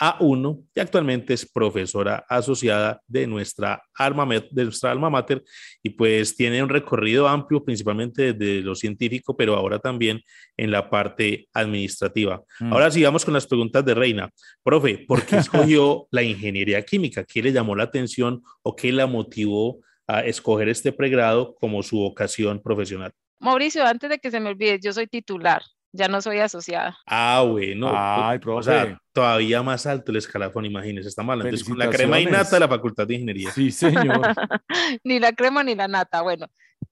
a1 0.00 0.64
y 0.74 0.80
actualmente 0.80 1.34
es 1.34 1.48
profesora 1.48 2.24
asociada 2.28 3.00
de 3.06 3.26
nuestra, 3.26 3.82
alma, 3.94 4.26
de 4.50 4.64
nuestra 4.64 4.90
alma 4.90 5.10
mater 5.10 5.44
y 5.82 5.90
pues 5.90 6.34
tiene 6.34 6.62
un 6.62 6.70
recorrido 6.70 7.28
amplio 7.28 7.62
principalmente 7.62 8.32
desde 8.32 8.62
lo 8.62 8.74
científico, 8.74 9.36
pero 9.36 9.54
ahora 9.54 9.78
también 9.78 10.20
en 10.56 10.70
la 10.70 10.88
parte 10.88 11.48
administrativa. 11.52 12.42
Mm. 12.60 12.72
Ahora 12.72 12.90
sigamos 12.90 13.24
con 13.24 13.34
las 13.34 13.46
preguntas 13.46 13.84
de 13.84 13.94
Reina. 13.94 14.30
Profe, 14.62 15.04
¿por 15.06 15.24
qué 15.26 15.36
escogió 15.38 16.08
la 16.10 16.22
ingeniería 16.22 16.82
química? 16.82 17.24
¿Qué 17.24 17.42
le 17.42 17.52
llamó 17.52 17.76
la 17.76 17.84
atención 17.84 18.42
o 18.62 18.74
qué 18.74 18.92
la 18.92 19.06
motivó 19.06 19.80
a 20.06 20.20
escoger 20.20 20.70
este 20.70 20.92
pregrado 20.92 21.54
como 21.60 21.82
su 21.82 21.98
vocación 21.98 22.60
profesional? 22.60 23.12
Mauricio, 23.38 23.84
antes 23.84 24.08
de 24.10 24.18
que 24.18 24.30
se 24.30 24.40
me 24.40 24.50
olvide, 24.50 24.78
yo 24.82 24.92
soy 24.92 25.06
titular, 25.06 25.62
ya 25.92 26.08
no 26.08 26.20
soy 26.22 26.38
asociada. 26.38 26.96
Ah, 27.06 27.44
bueno. 27.46 27.90
Ay, 27.94 28.38
o 28.38 28.40
profe. 28.40 28.70
sea, 28.70 28.98
todavía 29.12 29.62
más 29.62 29.86
alto 29.86 30.12
el 30.12 30.18
escalafón, 30.18 30.64
imagínese, 30.64 31.08
está 31.08 31.22
mal. 31.22 31.40
Entonces, 31.40 31.66
con 31.66 31.78
la 31.78 31.88
crema 31.90 32.14
Felicitaciones. 32.16 32.40
innata 32.40 32.56
de 32.56 32.60
la 32.60 32.68
Facultad 32.68 33.06
de 33.06 33.14
Ingeniería. 33.14 33.50
Sí, 33.50 33.70
señor. 33.70 34.20
ni 35.04 35.18
la 35.18 35.32
crema 35.32 35.64
ni 35.64 35.74
la 35.74 35.88
nata. 35.88 36.22
Bueno, 36.22 36.46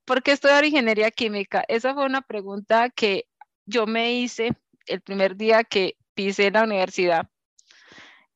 ¿por 0.04 0.22
qué 0.22 0.32
estudiar 0.32 0.64
ingeniería 0.64 1.10
química? 1.10 1.64
Esa 1.68 1.94
fue 1.94 2.04
una 2.04 2.22
pregunta 2.22 2.90
que 2.90 3.26
yo 3.66 3.86
me 3.86 4.12
hice 4.14 4.52
el 4.86 5.00
primer 5.00 5.36
día 5.36 5.62
que 5.64 5.96
pisé 6.14 6.50
la 6.50 6.64
universidad 6.64 7.28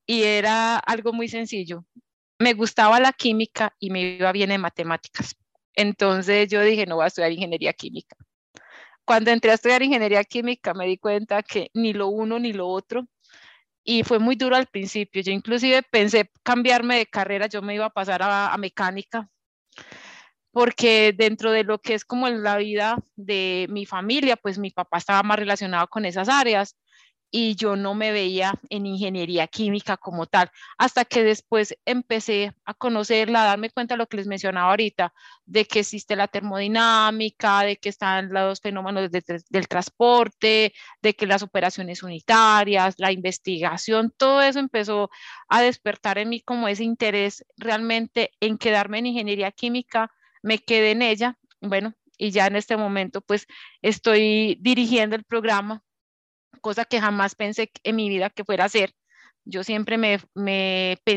y 0.06 0.22
era 0.22 0.76
algo 0.78 1.12
muy 1.12 1.28
sencillo. 1.28 1.84
Me 2.38 2.54
gustaba 2.54 3.00
la 3.00 3.12
química 3.12 3.74
y 3.78 3.90
me 3.90 4.00
iba 4.02 4.30
bien 4.32 4.50
en 4.50 4.60
matemáticas. 4.60 5.36
Entonces 5.74 6.48
yo 6.48 6.60
dije, 6.62 6.86
no 6.86 6.96
voy 6.96 7.04
a 7.04 7.06
estudiar 7.08 7.32
ingeniería 7.32 7.72
química. 7.72 8.16
Cuando 9.12 9.30
entré 9.30 9.50
a 9.50 9.56
estudiar 9.56 9.82
ingeniería 9.82 10.24
química 10.24 10.72
me 10.72 10.86
di 10.86 10.96
cuenta 10.96 11.42
que 11.42 11.70
ni 11.74 11.92
lo 11.92 12.08
uno 12.08 12.38
ni 12.38 12.54
lo 12.54 12.66
otro 12.66 13.06
y 13.84 14.04
fue 14.04 14.18
muy 14.18 14.36
duro 14.36 14.56
al 14.56 14.68
principio. 14.68 15.20
Yo 15.20 15.32
inclusive 15.32 15.82
pensé 15.82 16.30
cambiarme 16.42 16.96
de 16.96 17.04
carrera, 17.04 17.46
yo 17.46 17.60
me 17.60 17.74
iba 17.74 17.84
a 17.84 17.90
pasar 17.90 18.22
a, 18.22 18.54
a 18.54 18.56
mecánica, 18.56 19.28
porque 20.50 21.12
dentro 21.14 21.52
de 21.52 21.62
lo 21.62 21.78
que 21.78 21.92
es 21.92 22.06
como 22.06 22.26
la 22.30 22.56
vida 22.56 22.96
de 23.14 23.66
mi 23.68 23.84
familia, 23.84 24.38
pues 24.38 24.56
mi 24.56 24.70
papá 24.70 24.96
estaba 24.96 25.22
más 25.22 25.38
relacionado 25.38 25.88
con 25.88 26.06
esas 26.06 26.30
áreas 26.30 26.78
y 27.34 27.56
yo 27.56 27.76
no 27.76 27.94
me 27.94 28.12
veía 28.12 28.54
en 28.68 28.84
ingeniería 28.84 29.46
química 29.46 29.96
como 29.96 30.26
tal, 30.26 30.50
hasta 30.76 31.06
que 31.06 31.24
después 31.24 31.74
empecé 31.86 32.52
a 32.66 32.74
conocerla, 32.74 33.42
a 33.42 33.46
darme 33.46 33.70
cuenta 33.70 33.94
de 33.94 33.98
lo 33.98 34.06
que 34.06 34.18
les 34.18 34.26
mencionaba 34.26 34.70
ahorita, 34.70 35.14
de 35.46 35.64
que 35.64 35.80
existe 35.80 36.14
la 36.14 36.28
termodinámica, 36.28 37.62
de 37.62 37.76
que 37.78 37.88
están 37.88 38.28
los 38.32 38.60
fenómenos 38.60 39.10
de, 39.10 39.22
de, 39.22 39.42
del 39.48 39.66
transporte, 39.66 40.74
de 41.00 41.14
que 41.14 41.26
las 41.26 41.42
operaciones 41.42 42.02
unitarias, 42.02 42.96
la 42.98 43.10
investigación, 43.12 44.12
todo 44.14 44.42
eso 44.42 44.58
empezó 44.58 45.10
a 45.48 45.62
despertar 45.62 46.18
en 46.18 46.28
mí 46.28 46.42
como 46.42 46.68
ese 46.68 46.84
interés 46.84 47.46
realmente 47.56 48.32
en 48.40 48.58
quedarme 48.58 48.98
en 48.98 49.06
ingeniería 49.06 49.50
química, 49.52 50.12
me 50.42 50.58
quedé 50.58 50.90
en 50.90 51.00
ella, 51.00 51.38
bueno, 51.62 51.94
y 52.18 52.30
ya 52.30 52.46
en 52.46 52.56
este 52.56 52.76
momento 52.76 53.22
pues 53.22 53.46
estoy 53.80 54.58
dirigiendo 54.60 55.16
el 55.16 55.24
programa 55.24 55.82
cosa 56.62 56.86
que 56.86 57.00
jamás 57.02 57.36
pensé 57.36 57.72
en 57.84 57.96
mi 57.96 58.08
vida 58.10 58.30
que 58.30 58.44
fuera 58.44 58.64
a 58.64 58.68
hacer. 58.68 58.94
Yo 59.44 59.64
siempre 59.64 59.98
me, 59.98 60.20
me 60.34 60.98